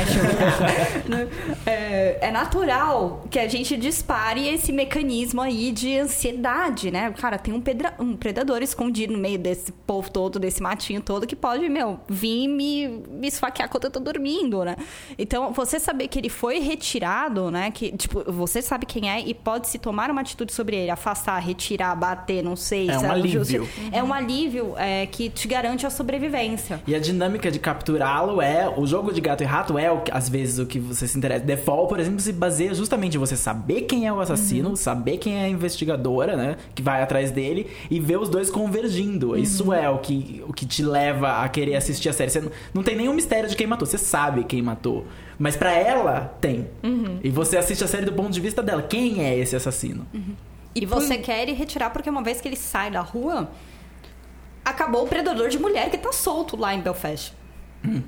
[1.65, 7.11] é, é natural que a gente dispare esse mecanismo aí de ansiedade, né?
[7.13, 11.27] Cara, tem um, pedra, um predador escondido no meio desse povo todo, desse matinho todo,
[11.27, 14.77] que pode, meu, vir me, me esfaquear quando eu tô dormindo, né?
[15.19, 17.71] Então, você você saber que ele foi retirado, né?
[17.71, 21.39] Que, tipo, você sabe quem é e pode se tomar uma atitude sobre ele, afastar,
[21.39, 22.91] retirar, bater, não sei.
[22.91, 23.69] É um alívio.
[23.93, 26.81] É um alívio é, que te garante a sobrevivência.
[26.87, 28.69] E a dinâmica de capturá-lo é.
[28.77, 31.17] O jogo de gato e rato é, o que- às vezes, o que você se
[31.17, 31.45] interessa.
[31.59, 35.37] Fall, por exemplo, se baseia justamente em você saber quem é o assassino, saber quem
[35.39, 36.57] é a investigadora, né?
[36.75, 39.37] Que vai atrás dele e ver os dois convergindo.
[39.37, 42.31] Isso é o que, o que te leva a querer assistir a série.
[42.31, 45.05] Você não, não tem nenhum mistério de quem matou, você sabe quem matou.
[45.39, 46.69] Mas pra ela, tem.
[47.23, 48.83] E você assiste a série do ponto de vista dela.
[48.83, 50.07] Quem é esse assassino?
[50.75, 53.51] E você quer ele retirar porque uma vez que ele sai da rua,
[54.65, 57.33] acabou o predador de mulher que tá solto lá em Belfast.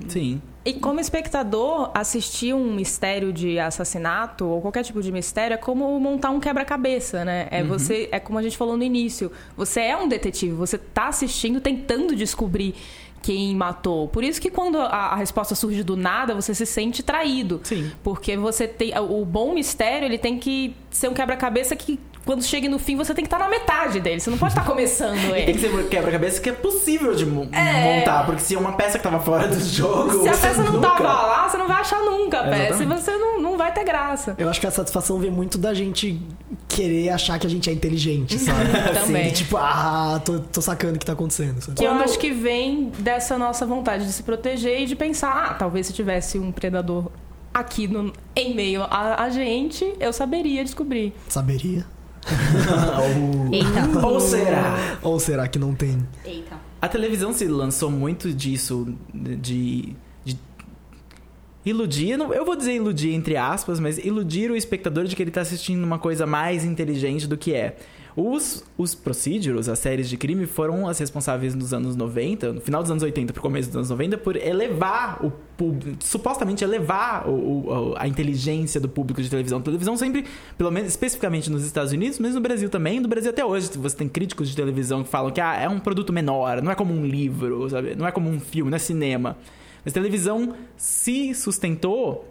[0.07, 0.41] Sim.
[0.63, 5.99] E como espectador, assistir um mistério de assassinato ou qualquer tipo de mistério é como
[5.99, 7.47] montar um quebra-cabeça, né?
[7.49, 9.31] É você, é como a gente falou no início.
[9.57, 12.75] Você é um detetive, você tá assistindo, tentando descobrir
[13.21, 14.07] quem matou.
[14.07, 17.61] Por isso que quando a, a resposta surge do nada, você se sente traído.
[17.63, 17.91] Sim.
[18.03, 22.69] Porque você tem o bom mistério, ele tem que ser um quebra-cabeça que quando chega
[22.69, 24.19] no fim você tem que estar na metade dele.
[24.19, 25.53] Você não pode estar começando E tem ele.
[25.53, 27.99] que ser quebra-cabeça que é possível de É.
[27.99, 30.23] montar, porque se é uma peça que tava fora do jogo.
[30.23, 30.87] Se a peça não nunca...
[30.89, 32.83] tava lá, você não vai achar nunca a peça.
[32.83, 34.35] E você não, não vai ter graça.
[34.37, 36.21] Eu acho que a satisfação vem muito da gente
[36.67, 38.59] querer achar que a gente é inteligente, sabe?
[38.93, 39.25] Também.
[39.27, 41.61] Assim, tipo, ah, tô, tô sacando o que tá acontecendo.
[41.61, 41.77] sabe?
[41.77, 45.53] Que eu acho que vem dessa nossa vontade de se proteger e de pensar, ah,
[45.53, 47.07] talvez se tivesse um predador
[47.53, 51.13] aqui no, em meio a, a gente, eu saberia descobrir.
[51.27, 51.85] Saberia?
[53.51, 54.05] Eita.
[54.07, 54.97] Ou será?
[55.01, 55.97] Ou será que não tem?
[56.25, 56.55] Eita.
[56.81, 59.95] A televisão se lançou muito disso, de, de
[61.65, 65.29] iludir, não- eu vou dizer iludir entre aspas, mas iludir o espectador de que ele
[65.31, 67.75] tá assistindo uma coisa mais inteligente do que é.
[68.15, 72.81] Os, os procedurals, as séries de crime, foram as responsáveis nos anos 90, no final
[72.81, 77.31] dos anos 80 pro começo dos anos 90, por elevar o público, supostamente elevar o-
[77.91, 79.59] o- a inteligência do público de televisão.
[79.59, 80.25] A televisão sempre,
[80.57, 83.95] pelo menos especificamente nos Estados Unidos, mas no Brasil também, no Brasil até hoje, você
[83.95, 86.93] tem críticos de televisão que falam que ah, é um produto menor, não é como
[86.93, 87.95] um livro, sabe?
[87.95, 89.37] não é como um filme, não é cinema.
[89.83, 92.30] Mas televisão se sustentou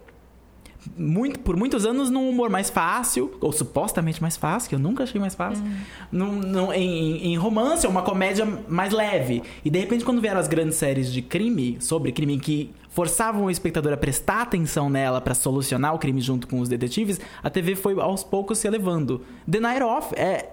[0.97, 5.03] muito, por muitos anos num humor mais fácil, ou supostamente mais fácil, que eu nunca
[5.03, 5.63] achei mais fácil,
[6.11, 9.43] num- num- em, em romance, uma comédia mais leve.
[9.63, 13.49] E de repente, quando vieram as grandes séries de crime, sobre crime, que forçavam o
[13.51, 17.75] espectador a prestar atenção nela pra solucionar o crime junto com os detetives, a TV
[17.75, 19.21] foi aos poucos se elevando.
[19.49, 20.49] The Night Off é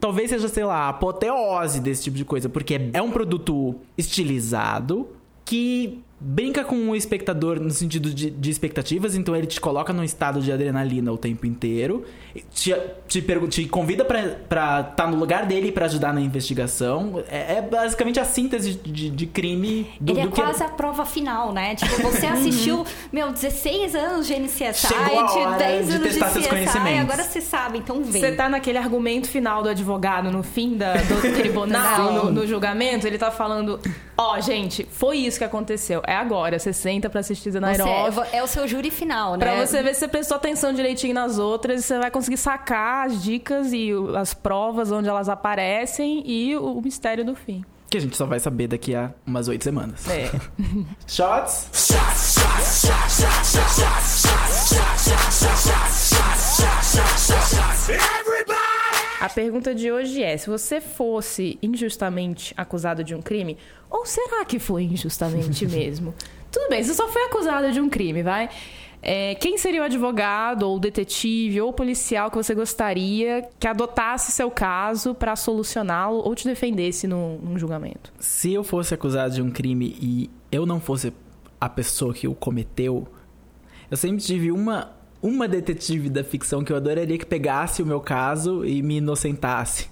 [0.00, 5.08] talvez seja, sei lá, a apoteose desse tipo de coisa, porque é um produto estilizado
[5.44, 10.04] que brinca com o espectador no sentido de, de expectativas, então ele te coloca num
[10.04, 12.04] estado de adrenalina o tempo inteiro,
[12.52, 12.74] te,
[13.08, 17.22] te, te convida pra- estar no lugar dele pra ajudar na investigação.
[17.30, 20.68] É, é basicamente a síntese de, de crime do, Ele é do que quase a
[20.68, 21.74] prova final, né?
[21.74, 26.10] Tipo, você assistiu, meu, 16 anos de NCSI, Chegou a hora 10 de anos de
[26.10, 27.00] testar seus CSI, conhecimentos.
[27.12, 28.20] agora você sabe, então vem.
[28.20, 33.06] Você tá naquele argumento final do advogado no fim da- do tribunal, no, no julgamento,
[33.06, 33.80] ele tá falando:
[34.16, 36.02] Ó, gente, foi isso que aconteceu.
[36.10, 36.58] É agora.
[36.58, 38.20] Você senta pra assistir The Night Você Off.
[38.32, 39.38] é, é o seu júri final, né?
[39.38, 43.06] Pra você ver se você prestou atenção direitinho nas outras, e você vai conseguir sacar
[43.06, 47.64] as dicas e as provas onde elas aparecem e o, o mistério do fim.
[47.88, 50.08] que a gente só vai saber daqui a umas oito semanas.
[50.08, 50.30] É.
[51.06, 51.68] Shots?
[59.20, 63.58] A pergunta de hoje é: se você fosse injustamente acusado de um crime,
[63.90, 66.14] ou será que foi injustamente mesmo?
[66.50, 68.48] Tudo bem, você só foi acusado de um crime, vai?
[69.02, 74.50] É, quem seria o advogado, ou detetive, ou policial que você gostaria que adotasse seu
[74.50, 78.12] caso pra solucioná-lo ou te defendesse num, num julgamento?
[78.18, 81.12] Se eu fosse acusado de um crime e eu não fosse
[81.60, 83.06] a pessoa que o cometeu,
[83.90, 84.92] eu sempre tive uma,
[85.22, 89.88] uma detetive da ficção que eu adoraria que pegasse o meu caso e me inocentasse.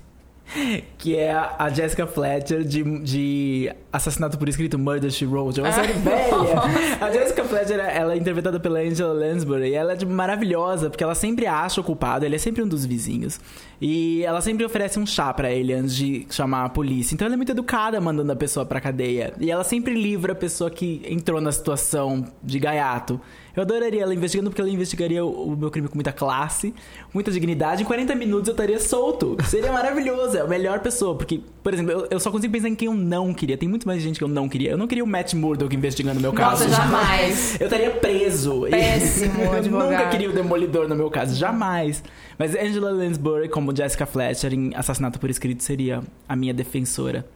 [0.96, 5.60] Que é a Jessica Fletcher de, de Assassinato por Escrito, Murder, She Wrote.
[5.60, 6.62] É uma série velha.
[7.00, 9.68] A Jessica Fletcher, ela é interpretada pela Angela Lansbury.
[9.68, 12.24] E ela é tipo, maravilhosa, porque ela sempre acha o culpado.
[12.24, 13.38] Ele é sempre um dos vizinhos.
[13.80, 17.14] E ela sempre oferece um chá pra ele antes de chamar a polícia.
[17.14, 19.34] Então ela é muito educada mandando a pessoa pra cadeia.
[19.38, 23.20] E ela sempre livra a pessoa que entrou na situação de gaiato.
[23.58, 26.74] Eu adoraria ela investigando, porque ela investigaria o o meu crime com muita classe,
[27.12, 27.82] muita dignidade.
[27.82, 29.36] Em 40 minutos eu estaria solto.
[29.44, 30.36] Seria maravilhoso.
[30.36, 31.14] É a melhor pessoa.
[31.16, 33.56] Porque, por exemplo, eu, eu só consigo pensar em quem eu não queria.
[33.56, 34.70] Tem muito mais gente que eu não queria.
[34.70, 36.64] Eu não queria o Matt Murdock investigando o meu caso.
[36.64, 37.56] Nossa, jamais.
[37.60, 38.66] Eu estaria preso.
[38.70, 39.90] Péssimo eu advogado.
[39.90, 41.34] nunca queria o Demolidor no meu caso.
[41.34, 42.02] Jamais.
[42.38, 47.26] Mas Angela Lansbury, como Jessica Fletcher em Assassinato por Escrito, seria a minha defensora.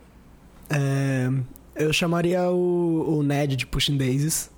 [0.71, 1.31] É,
[1.75, 4.52] eu chamaria o, o Ned de Pushing Daisies.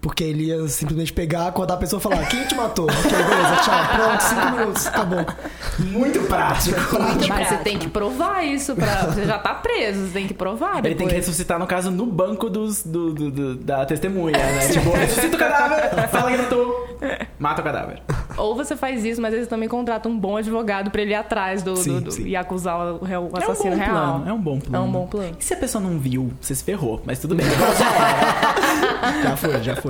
[0.00, 2.84] Porque ele ia simplesmente pegar, acordar a pessoa e falar: Quem te matou?
[2.86, 3.96] Ok, beleza, tchau.
[3.96, 5.26] Pronto, cinco minutos, acabou.
[5.80, 6.78] Muito prático.
[7.28, 9.06] Mas você tem que provar isso pra.
[9.06, 10.84] Você já tá preso, você tem que provar.
[10.86, 14.68] Ele tem que ressuscitar, no caso, no banco dos, do, do- do- da testemunha, né?
[14.70, 16.96] tipo, ressuscita o cadáver, fala que matou,
[17.40, 18.00] mata o cadáver.
[18.36, 21.64] Ou você faz isso, mas eles também contratam um bom advogado pra ele ir atrás
[21.64, 22.24] do, Sim, do- do- sim.
[22.24, 23.90] e acusar o, réu- o É um assassino bom real.
[23.92, 24.76] plano, é um bom plano.
[24.76, 25.36] É um bom plano.
[25.40, 27.44] E se a pessoa não viu, você se ferrou, mas tudo bem.
[29.22, 29.87] Já foi, já foi.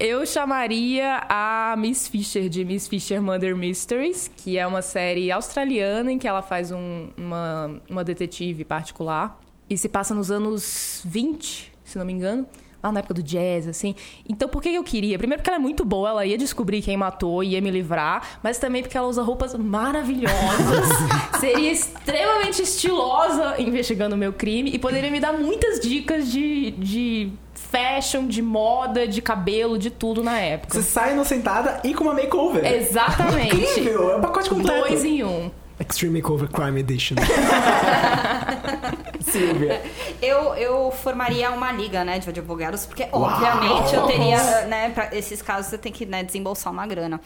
[0.00, 6.10] Eu chamaria a Miss Fisher de Miss Fisher Murder Mysteries, que é uma série australiana
[6.10, 9.38] em que ela faz um- uma, uma detetive particular.
[9.70, 12.46] E se passa nos anos 20, se não me engano.
[12.82, 13.94] Lá na época do jazz, assim.
[14.28, 15.16] Então, por que eu queria?
[15.16, 18.40] Primeiro porque ela é muito boa, ela ia descobrir quem matou, ia me livrar.
[18.42, 20.88] Mas também porque ela usa roupas maravilhosas.
[21.38, 24.70] seria extremamente estilosa investigando o meu crime.
[24.74, 26.72] E poderia me dar muitas dicas de...
[26.72, 27.30] de
[27.72, 30.74] fashion, de moda, de cabelo, de tudo na época.
[30.74, 32.64] Você sai inocentada e com uma makeover.
[32.64, 33.56] Exatamente.
[33.56, 34.88] Incrível, é um pacote completo.
[34.88, 35.50] Dois em um.
[35.80, 37.16] Extreme Makeover Crime Edition.
[39.20, 39.82] Silvia.
[40.20, 45.42] Eu, eu formaria uma liga, né, de advogados, porque obviamente eu teria, né, pra esses
[45.42, 47.20] casos você tem que né, desembolsar uma grana,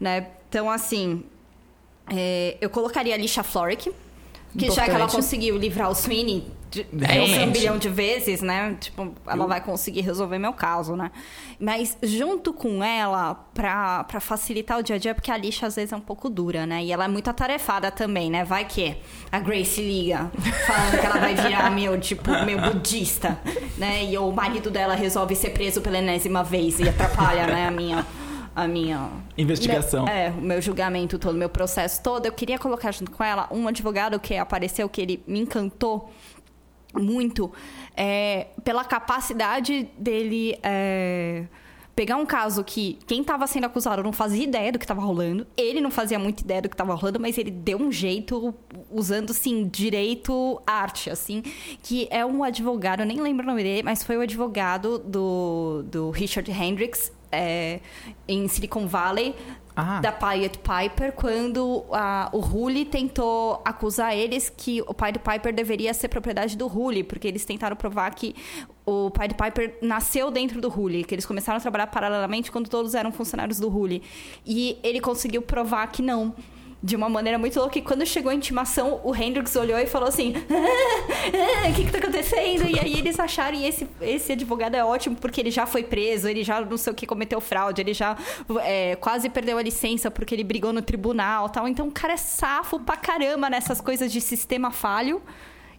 [0.00, 0.26] né?
[0.48, 1.22] Então, assim,
[2.10, 3.92] é, eu colocaria a Alicia Florrick,
[4.58, 5.16] que já que ela Importante.
[5.16, 7.48] conseguiu livrar o Sweeney de, Realmente.
[7.48, 8.76] um bilhão de vezes, né?
[8.78, 11.10] Tipo, ela vai conseguir resolver meu caso, né?
[11.58, 15.74] Mas junto com ela, pra, pra facilitar o dia a dia, porque a Alicia às
[15.74, 16.84] vezes é um pouco dura, né?
[16.84, 18.44] E ela é muito atarefada também, né?
[18.44, 18.96] Vai que
[19.32, 20.30] a Grace liga
[20.66, 23.38] falando que ela vai virar meu, tipo, meu budista,
[23.76, 24.04] né?
[24.04, 28.06] E o marido dela resolve ser preso pela enésima vez e atrapalha, né, a minha.
[28.54, 29.08] A minha
[29.38, 30.08] Investigação.
[30.08, 32.26] é, o meu julgamento todo, o meu processo todo.
[32.26, 36.10] Eu queria colocar junto com ela um advogado que apareceu, que ele me encantou
[36.94, 37.52] muito
[37.96, 41.44] é, pela capacidade dele é,
[41.94, 45.46] pegar um caso que quem estava sendo acusado não fazia ideia do que estava rolando,
[45.56, 48.54] ele não fazia muita ideia do que estava rolando, mas ele deu um jeito
[48.90, 51.42] usando assim direito arte, assim,
[51.82, 55.84] que é um advogado, eu nem lembro o nome dele, mas foi o advogado do,
[55.90, 57.80] do Richard Hendricks é,
[58.26, 59.34] em Silicon Valley
[59.76, 60.00] Ah.
[60.00, 65.94] da Pied Piper quando a- o Hully tentou acusar eles que o Pied Piper deveria
[65.94, 68.34] ser propriedade do Hully, porque eles tentaram provar que
[68.84, 72.94] o Pied Piper nasceu dentro do Hully, que eles começaram a trabalhar paralelamente quando todos
[72.94, 74.02] eram funcionários do Hully.
[74.44, 76.34] E ele conseguiu provar que não.
[76.82, 77.78] De uma maneira muito louca.
[77.78, 81.92] E quando chegou a intimação, o Hendrix olhou e falou assim: "Ah, O que, que
[81.92, 82.68] tá acontecendo?
[82.70, 86.26] E aí eles acharam, e esse, esse advogado é ótimo porque ele já foi preso,
[86.26, 88.16] ele já não sei o que cometeu fraude, ele já
[88.62, 91.68] é, quase perdeu a licença porque ele brigou no tribunal tal.
[91.68, 95.22] Então o cara é safo pra caramba nessas coisas de sistema falho.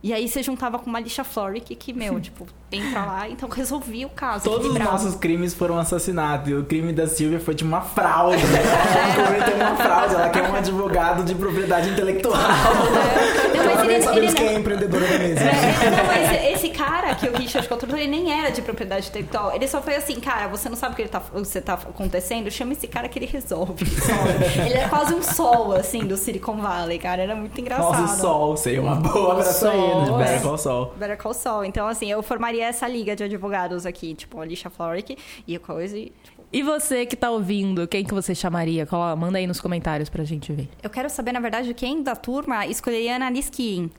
[0.03, 4.03] E aí você juntava com uma lixa Floric que, meu, tipo, entra lá, então resolvi
[4.03, 4.43] o caso.
[4.43, 6.49] Todos os nossos crimes foram assassinatos.
[6.49, 8.41] E o crime da Silvia foi de uma fraude.
[8.41, 10.15] Ela cometeu uma fraude.
[10.15, 12.33] Ela quer um advogado de propriedade intelectual.
[12.35, 15.41] Não, mas ele, ele sabemos não- quem é empreendedora da mesa.
[15.41, 16.31] É, não, mas
[16.61, 19.53] esse cara que o Richard contratou, ele nem era de propriedade intelectual.
[19.55, 22.49] Ele só foi assim, cara, você não sabe o que ele tá, você tá acontecendo,
[22.51, 23.85] chama esse cara que ele resolve.
[24.65, 27.21] Ele é quase um sol, assim, do Silicon Valley, cara.
[27.23, 28.01] Era muito engraçado.
[28.01, 30.11] Nossa, o sol seria uma boa pra Sol, sair de.
[30.17, 30.85] Better Call Saul.
[30.97, 31.65] Better Call Saul.
[31.65, 35.59] Então, assim, eu formaria essa liga de advogados aqui, tipo, a Alicia Florrick e o
[35.59, 35.97] coisa.
[35.97, 38.85] e, tipo, E você que tá ouvindo, quem que você chamaria?
[38.85, 40.69] Cola- Manda aí nos comentários pra gente ver.
[40.83, 43.91] eu quero saber, na verdade, quem da turma escolheria a Annalise Keane.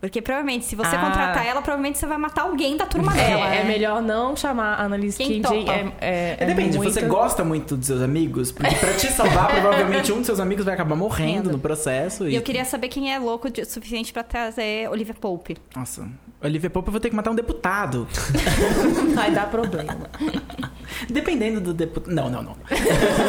[0.00, 1.00] Porque provavelmente, se você Ah.
[1.00, 3.52] contratar ela, provavelmente você vai matar alguém da turma dela.
[3.52, 5.72] É, é melhor não chamar a Annalise Quem topa?
[5.72, 6.92] É, é, é Depende, muito...
[6.92, 8.52] você gosta muito dos seus amigos?
[8.52, 12.28] Porque pra te salvar, provavelmente um dos seus amigos vai acabar morrendo no processo.
[12.28, 15.56] E eu queria saber quem é louco o suficiente pra trazer Olivia Pope.
[15.74, 16.08] Nossa,
[16.40, 18.06] Olivia Pope eu vou ter que matar um deputado.
[19.16, 20.08] Vai dar problema.
[21.10, 22.14] Dependendo do deputado.
[22.14, 22.56] Não, não, não.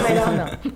[0.07, 0.71] melhor não.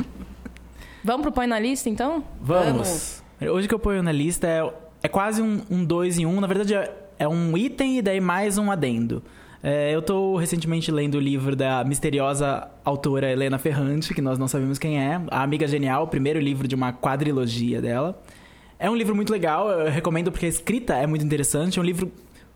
[1.03, 2.23] Vamos pro Põe na Lista, então?
[2.41, 3.21] Vamos.
[3.41, 4.63] Hoje que eu ponho na lista é,
[5.03, 6.39] é quase um, um dois em um.
[6.39, 9.21] Na verdade, é, é um item e daí mais um adendo.
[9.61, 14.47] É, eu tô recentemente lendo o livro da misteriosa autora Helena Ferrante, que nós não
[14.47, 15.21] sabemos quem é.
[15.29, 18.21] A Amiga Genial, o primeiro livro de uma quadrilogia dela.
[18.77, 21.79] É um livro muito legal, eu recomendo porque a escrita é muito interessante.
[21.79, 22.11] É um livro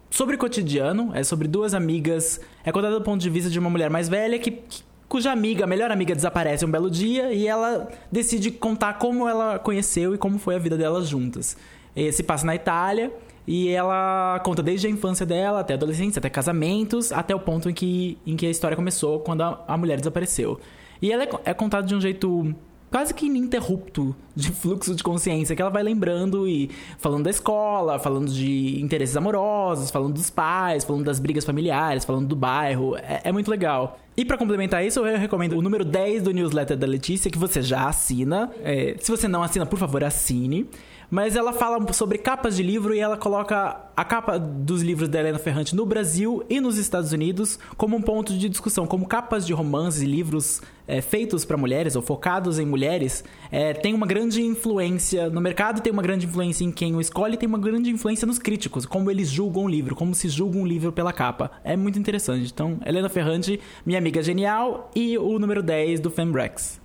[0.10, 2.42] sobre cotidiano, é sobre duas amigas.
[2.66, 5.64] É contado do ponto de vista de uma mulher mais velha que, que- cuja amiga,
[5.64, 10.18] a melhor amiga, desaparece um belo dia e ela decide contar como ela conheceu e
[10.18, 11.56] como foi a vida delas juntas.
[11.98, 13.12] E se passa na Itália
[13.48, 17.70] e ela conta desde a infância dela até a adolescência, até casamentos, até o ponto
[17.70, 20.60] em que, em que a história começou quando a, a mulher desapareceu.
[21.02, 22.54] E ela é, é contada de um jeito
[22.92, 28.00] quase que ininterrupto de fluxo de consciência que ela vai lembrando e falando da escola,
[28.00, 32.96] falando de interesses amorosos, falando dos pais, falando das brigas familiares, falando do bairro.
[32.98, 33.98] É, é muito legal.
[34.16, 37.62] E para complementar isso, eu recomendo o número 10 do newsletter da Letícia, que você
[37.62, 38.52] já assina.
[38.64, 40.68] É, se você não assina, por favor, assine.
[41.10, 45.20] Mas ela fala sobre capas de livro e ela coloca a capa dos livros da
[45.20, 49.46] Helena Ferrante no Brasil e nos Estados Unidos como um ponto de discussão, como capas
[49.46, 54.06] de romances e livros é, feitos para mulheres ou focados em mulheres é, tem uma
[54.06, 57.90] grande influência no mercado, tem uma grande influência em quem o escolhe, tem uma grande
[57.90, 61.52] influência nos críticos, como eles julgam o livro, como se julga um livro pela capa.
[61.64, 62.52] É muito interessante.
[62.52, 66.82] Então, Helena Ferrante, minha amiga genial, e o número 10 do Fembrex.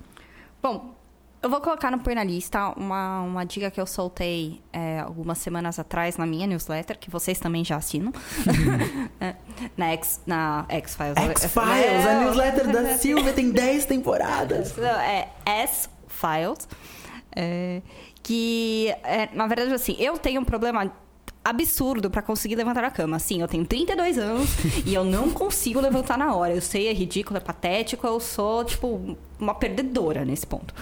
[0.62, 0.95] Bom,
[1.43, 5.38] eu vou colocar no Põe na Lista uma, uma dica que eu soltei é, algumas
[5.38, 8.12] semanas atrás na minha newsletter, que vocês também já assinam.
[9.20, 9.34] é,
[9.76, 11.18] na X, na X-Files.
[11.18, 14.72] X-Files, a newsletter da Silvia tem 10 temporadas.
[15.03, 16.68] É S-Files.
[17.34, 17.82] É,
[18.22, 20.93] que, é, na verdade, assim, eu tenho um problema
[21.45, 23.16] absurdo para conseguir levantar a cama.
[23.16, 24.49] Assim, eu tenho 32 anos
[24.86, 26.55] e eu não consigo levantar na hora.
[26.55, 30.72] Eu sei, é ridículo, é patético, eu sou, tipo, uma perdedora nesse ponto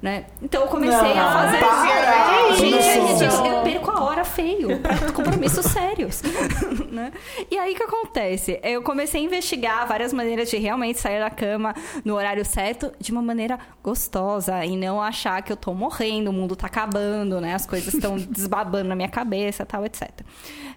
[0.00, 0.26] né?
[0.40, 1.58] Então eu comecei não, a fazer.
[1.58, 6.22] Para, gente, gente, eu perco a hora feio para compromissos sérios,
[6.90, 7.12] né?
[7.50, 8.60] E aí o que acontece?
[8.62, 11.74] Eu comecei a investigar várias maneiras de realmente sair da cama
[12.04, 16.32] no horário certo de uma maneira gostosa e não achar que eu tô morrendo, o
[16.32, 17.54] mundo tá acabando, né?
[17.54, 20.08] As coisas estão desbabando na minha cabeça, tal, etc.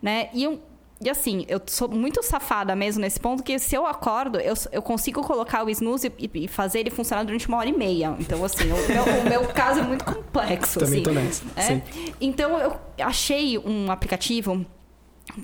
[0.02, 0.30] Né?
[0.34, 0.60] E um,
[1.04, 4.82] e assim, eu sou muito safada mesmo nesse ponto, que se eu acordo, eu, eu
[4.82, 8.16] consigo colocar o snooze e, e fazer ele funcionar durante uma hora e meia.
[8.20, 10.80] Então, assim, o meu, o meu caso é muito complexo.
[10.80, 11.74] Também assim, tô nessa.
[11.74, 11.82] É?
[12.22, 14.66] Então, eu achei um aplicativo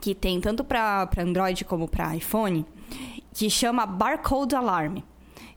[0.01, 2.65] que tem tanto para Android como para iPhone,
[3.33, 4.99] que chama Barcode Alarm.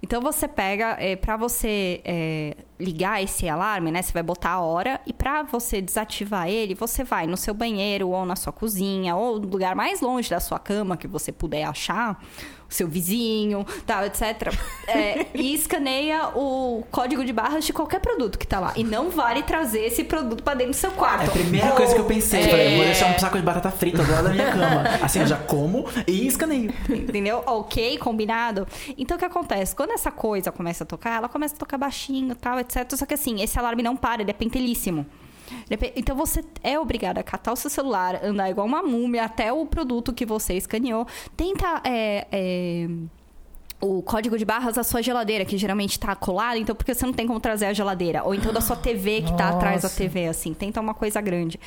[0.03, 4.03] Então você pega, é, para você é, ligar esse alarme, né?
[4.03, 8.09] Você vai botar a hora e para você desativar ele, você vai no seu banheiro
[8.09, 11.65] ou na sua cozinha ou no lugar mais longe da sua cama que você puder
[11.65, 12.21] achar,
[12.71, 14.55] o seu vizinho, tal, etc.
[14.87, 18.73] É, e escaneia o código de barras de qualquer produto que tá lá.
[18.77, 21.25] E não vale trazer esse produto para dentro do seu quarto.
[21.25, 22.43] É a primeira coisa que eu pensei.
[22.43, 22.49] É...
[22.49, 24.85] Falei, vou deixar um saco de batata frita do lado da minha cama.
[25.03, 26.73] Assim, eu já como e escaneio.
[26.89, 27.43] Entendeu?
[27.47, 28.67] Ok, combinado.
[28.97, 29.75] Então, o que acontece?
[29.75, 32.70] Quando essa coisa começa a tocar, ela começa a tocar baixinho, tal, etc.
[32.73, 35.07] Só que assim, esse alarme não para, ele é pentelíssimo.
[35.97, 39.67] Então você é obrigado a catar o seu celular, andar igual uma múmia até o
[39.67, 41.07] produto que você escaneou.
[41.37, 41.83] Tenta.
[41.85, 42.89] É, é
[43.81, 47.13] o código de barras da sua geladeira, que geralmente está colado, então porque você não
[47.13, 48.23] tem como trazer a geladeira.
[48.25, 50.53] Ou então da sua TV que está atrás da TV, assim.
[50.53, 51.59] Tenta uma coisa grande.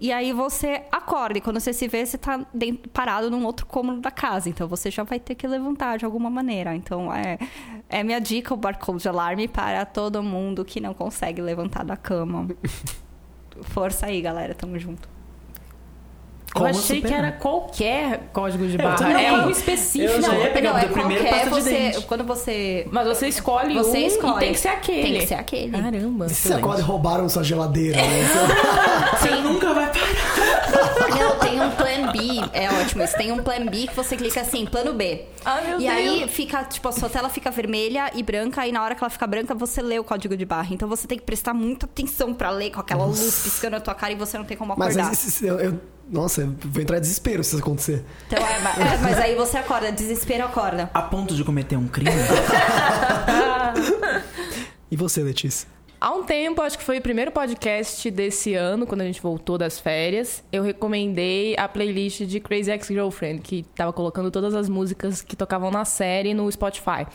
[0.00, 2.44] E aí você acorda, e quando você se vê, você está
[2.92, 4.48] parado num outro cômodo da casa.
[4.48, 6.74] Então você já vai ter que levantar de alguma maneira.
[6.74, 7.38] Então é,
[7.88, 11.96] é minha dica, o barcode de alarme para todo mundo que não consegue levantar da
[11.96, 12.48] cama.
[13.62, 14.54] Força aí, galera.
[14.54, 15.19] Tamo junto.
[16.52, 17.08] Como eu achei superar?
[17.08, 19.20] que era qualquer código de barra.
[19.20, 20.12] É um específico.
[20.12, 22.06] Eu já ia pegar não, é primeiro pasta você, de dente.
[22.06, 22.86] Quando você...
[22.90, 24.36] Mas você escolhe você um escolhe.
[24.36, 25.02] e tem que ser aquele.
[25.02, 25.70] Tem que ser aquele.
[25.70, 26.28] Caramba.
[26.28, 28.28] Se agora roubaram sua geladeira, né?
[29.18, 31.10] você nunca vai parar.
[31.10, 32.50] Não, tem um plan B.
[32.52, 33.02] É ótimo.
[33.04, 35.24] Isso tem um plan B que você clica assim, plano B.
[35.44, 35.92] Ah, meu e Deus.
[35.92, 39.10] aí fica, tipo, a sua tela fica vermelha e branca, e na hora que ela
[39.10, 40.68] fica branca, você lê o código de barra.
[40.72, 43.22] Então você tem que prestar muita atenção pra ler com aquela Nossa.
[43.22, 45.06] luz piscando na tua cara e você não tem como acordar.
[45.06, 45.80] Mas eu, eu
[46.10, 48.04] nossa, eu vou entrar em desespero se isso acontecer.
[48.26, 50.90] Então, é, mas, é, mas aí você acorda, desespero acorda.
[50.92, 52.10] A ponto de cometer um crime?
[54.90, 55.68] e você, Letícia?
[56.00, 59.58] Há um tempo, acho que foi o primeiro podcast desse ano, quando a gente voltou
[59.58, 65.20] das férias, eu recomendei a playlist de Crazy Ex-Girlfriend, que tava colocando todas as músicas
[65.20, 67.06] que tocavam na série no Spotify.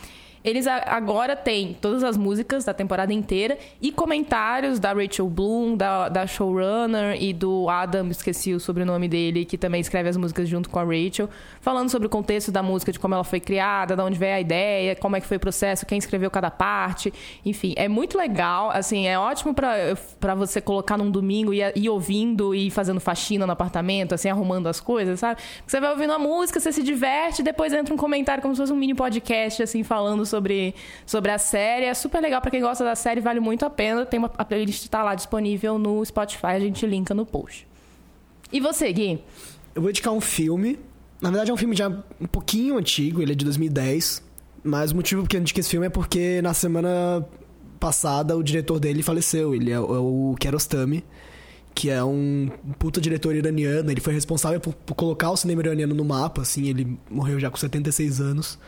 [0.46, 6.08] Eles agora têm todas as músicas da temporada inteira e comentários da Rachel Bloom, da,
[6.08, 10.70] da showrunner e do Adam, esqueci o sobrenome dele, que também escreve as músicas junto
[10.70, 11.28] com a Rachel,
[11.62, 14.40] falando sobre o contexto da música, de como ela foi criada, de onde veio a
[14.40, 17.12] ideia, como é que foi o processo, quem escreveu cada parte.
[17.44, 22.54] Enfim, é muito legal, assim, é ótimo para você colocar num domingo e ir ouvindo
[22.54, 25.42] e fazendo faxina no apartamento, assim, arrumando as coisas, sabe?
[25.66, 28.72] Você vai ouvindo a música, você se diverte, depois entra um comentário como se fosse
[28.72, 30.76] um mini podcast, assim, falando sobre sobre,
[31.06, 31.86] sobre a série.
[31.86, 34.06] É super legal para quem gosta da série, vale muito a pena.
[34.06, 37.68] Tem uma, a playlist tá lá disponível no Spotify, a gente linka no post.
[38.52, 39.20] E você, Gui?
[39.74, 40.80] Eu vou indicar um filme.
[41.22, 44.24] Na verdade, é um filme já um pouquinho antigo, ele é de 2010.
[44.64, 47.26] Mas o motivo que eu indiquei esse filme é porque na semana
[47.80, 49.56] passada o diretor dele faleceu.
[49.56, 51.04] Ele é, o Kiarostami,
[51.74, 53.90] que é um puta diretor iraniano.
[53.90, 56.68] Ele foi responsável por, por, colocar o cinema iraniano no mapa, assim.
[56.68, 58.60] Ele morreu já com 76 anos.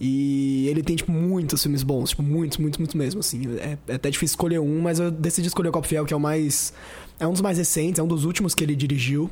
[0.00, 3.56] E ele tem, tipo, muitos filmes bons, tipo, muitos, muitos, muitos mesmo, assim.
[3.58, 6.16] É, é até difícil escolher um, mas eu decidi escolher o Cop Fiel, que é
[6.16, 6.72] o mais.
[7.18, 9.30] É um dos mais recentes, é um dos últimos que ele dirigiu.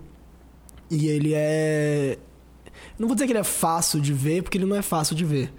[0.90, 2.18] E ele é.
[2.98, 5.24] Não vou dizer que ele é fácil de ver, porque ele não é fácil de
[5.24, 5.52] ver.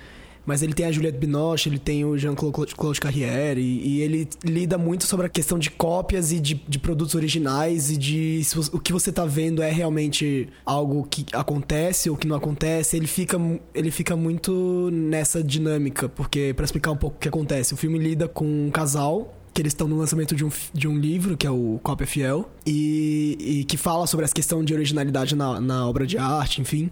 [0.46, 5.06] Mas ele tem a Juliette Binoche, ele tem o Jean-Claude Carrière, e, ele lida muito
[5.06, 8.91] sobre a questão de cópias e de, de produtos originais e de se o que
[8.91, 12.98] você tá vendo é realmente algo que acontece ou que não acontece.
[12.98, 13.39] Ele fica,
[13.74, 17.98] ele fica muito nessa dinâmica, porque para explicar um pouco o que acontece, o filme
[17.98, 21.46] lida com um casal que eles estão no lançamento de um, de um livro, que
[21.46, 25.88] é o Cópia Fiel, e, e que fala sobre essa questão de originalidade na, na
[25.88, 26.89] obra de arte, enfim.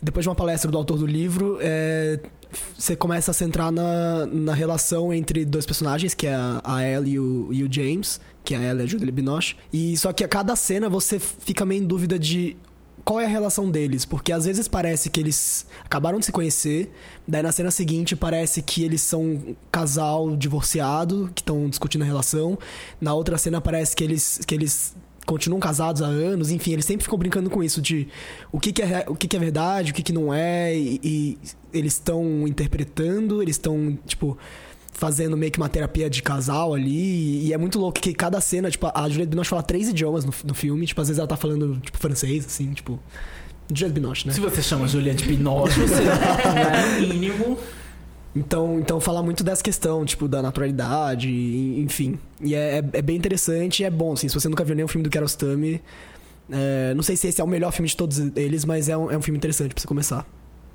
[0.00, 2.20] Depois de uma palestra do autor do livro, é,
[2.76, 7.18] você começa a centrar na, na relação entre dois personagens, que é a, a e
[7.18, 9.56] o, e o James, que é a Ellie e a Julie Binoche.
[9.72, 12.56] E só que a cada cena você fica meio em dúvida de
[13.06, 16.92] qual é a relação deles, porque às vezes parece que eles acabaram de se conhecer,
[17.26, 22.04] daí na cena seguinte parece que eles são um casal divorciado, que estão discutindo a
[22.04, 22.58] relação,
[23.00, 27.02] na outra cena parece que eles, que eles continuam casados há anos, enfim, eles sempre
[27.02, 28.08] ficam brincando com isso de
[28.52, 31.00] o que, que é, o que, que é verdade, o que, que não é, e,
[31.02, 31.38] e
[31.74, 34.38] eles estão interpretando, eles estão, tipo,
[34.92, 38.70] fazendo meio que uma terapia de casal ali, e é muito louco que cada cena,
[38.70, 41.36] tipo, a Juliette Binoche fala três idiomas no, no filme, tipo, às vezes ela tá
[41.36, 42.98] falando, tipo, francês, assim, tipo...
[43.68, 44.32] Juliette Binoche, né?
[44.32, 47.58] Se você chama Juliette Binoche, você, né, no mínimo...
[48.36, 51.30] Então, então fala muito dessa questão, tipo, da naturalidade,
[51.80, 52.18] enfim.
[52.38, 54.28] E é, é, é bem interessante e é bom, assim.
[54.28, 55.82] Se você nunca viu nenhum filme do Kiarostami,
[56.50, 59.10] é, não sei se esse é o melhor filme de todos eles, mas é um,
[59.10, 60.26] é um filme interessante pra você começar.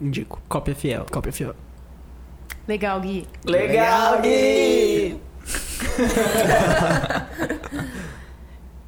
[0.02, 0.42] Indico.
[0.50, 1.06] Cópia fiel.
[1.12, 1.56] Cópia fiel.
[2.68, 3.28] Legal, Gui.
[3.46, 5.20] Legal, Gui!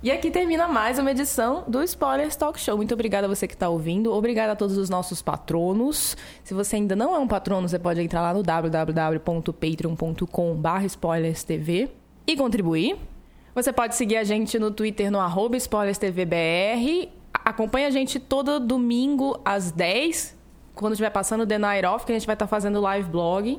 [0.04, 2.76] E aqui termina mais uma edição do Spoilers Talk Show.
[2.76, 4.12] Muito obrigada a você que está ouvindo.
[4.12, 6.18] Obrigada a todos os nossos patronos.
[6.44, 11.90] Se você ainda não é um patrono, você pode entrar lá no www.patreon.com.br spoilerstv
[12.28, 12.98] e contribuir.
[13.56, 17.08] Você pode seguir a gente no Twitter no arroba spoilerstvbr.
[17.34, 20.36] Acompanhe a gente todo domingo às 10,
[20.76, 23.58] quando estiver passando The Night Off, que a gente vai estar tá fazendo live blog.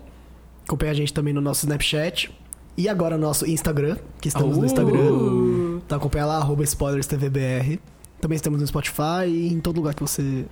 [0.66, 2.30] Acompanhe a gente também no nosso Snapchat.
[2.76, 4.61] E agora nosso Instagram, que estamos uh.
[4.61, 5.64] no Instagram.
[5.95, 7.78] Então acompanha lá, arroba spoilerstvbr.
[8.20, 10.45] Também estamos no Spotify e em todo lugar que você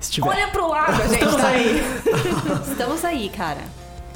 [0.00, 0.26] estiver.
[0.26, 1.82] Olha pro lado, gente Estamos tá aí.
[2.70, 3.60] Estamos aí, cara.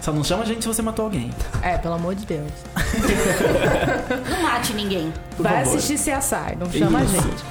[0.00, 1.30] Só não chama a gente se você matou alguém.
[1.60, 2.50] É, pelo amor de Deus.
[4.30, 5.12] Não mate ninguém.
[5.36, 5.78] Por Vai favor.
[5.78, 7.16] assistir CSI, não chama Isso.
[7.16, 7.44] a gente.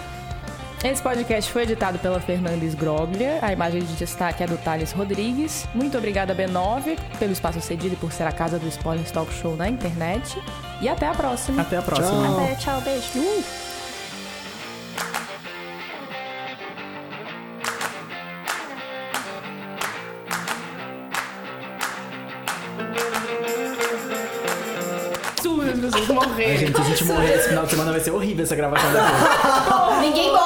[0.84, 3.38] Esse podcast foi editado pela Fernandes Groglia.
[3.44, 5.68] A imagem de destaque é do Thales Rodrigues.
[5.76, 9.56] Muito obrigada, B9, pelo espaço cedido e por ser a casa do Spoilers Talk Show
[9.56, 10.42] na internet.
[10.82, 11.62] E até a próxima.
[11.62, 12.10] Até a próxima.
[12.10, 12.44] Tchau.
[12.44, 13.44] Até, tchau, beijo.
[25.94, 26.58] Ai, morrer.
[26.58, 30.02] gente, se a gente morrer esse final de semana vai ser horrível essa gravação depois.
[30.02, 30.41] Ninguém.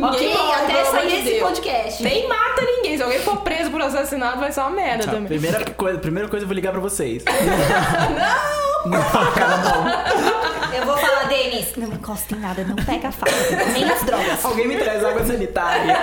[0.00, 0.38] Ninguém ok?
[0.46, 1.42] morre, Até sair esse Deus.
[1.48, 2.02] podcast.
[2.02, 2.96] Nem mata ninguém.
[2.96, 5.14] Se alguém for preso por assassinato, vai ser uma merda Tchau.
[5.14, 5.38] também.
[5.38, 7.22] Primeira coisa, primeira coisa, eu vou ligar pra vocês.
[10.72, 11.74] Eu vou falar, Denis.
[11.76, 13.32] Não encosta em nada, não pega a faca.
[13.72, 14.44] Nem as drogas.
[14.44, 15.96] Alguém me traz água sanitária.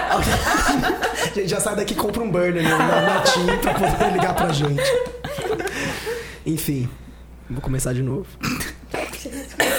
[1.33, 4.33] Gente, já sai daqui e compra um burner né, na, na TIM pra poder ligar
[4.35, 4.83] pra gente.
[6.45, 6.89] Enfim,
[7.49, 8.27] vou começar de novo.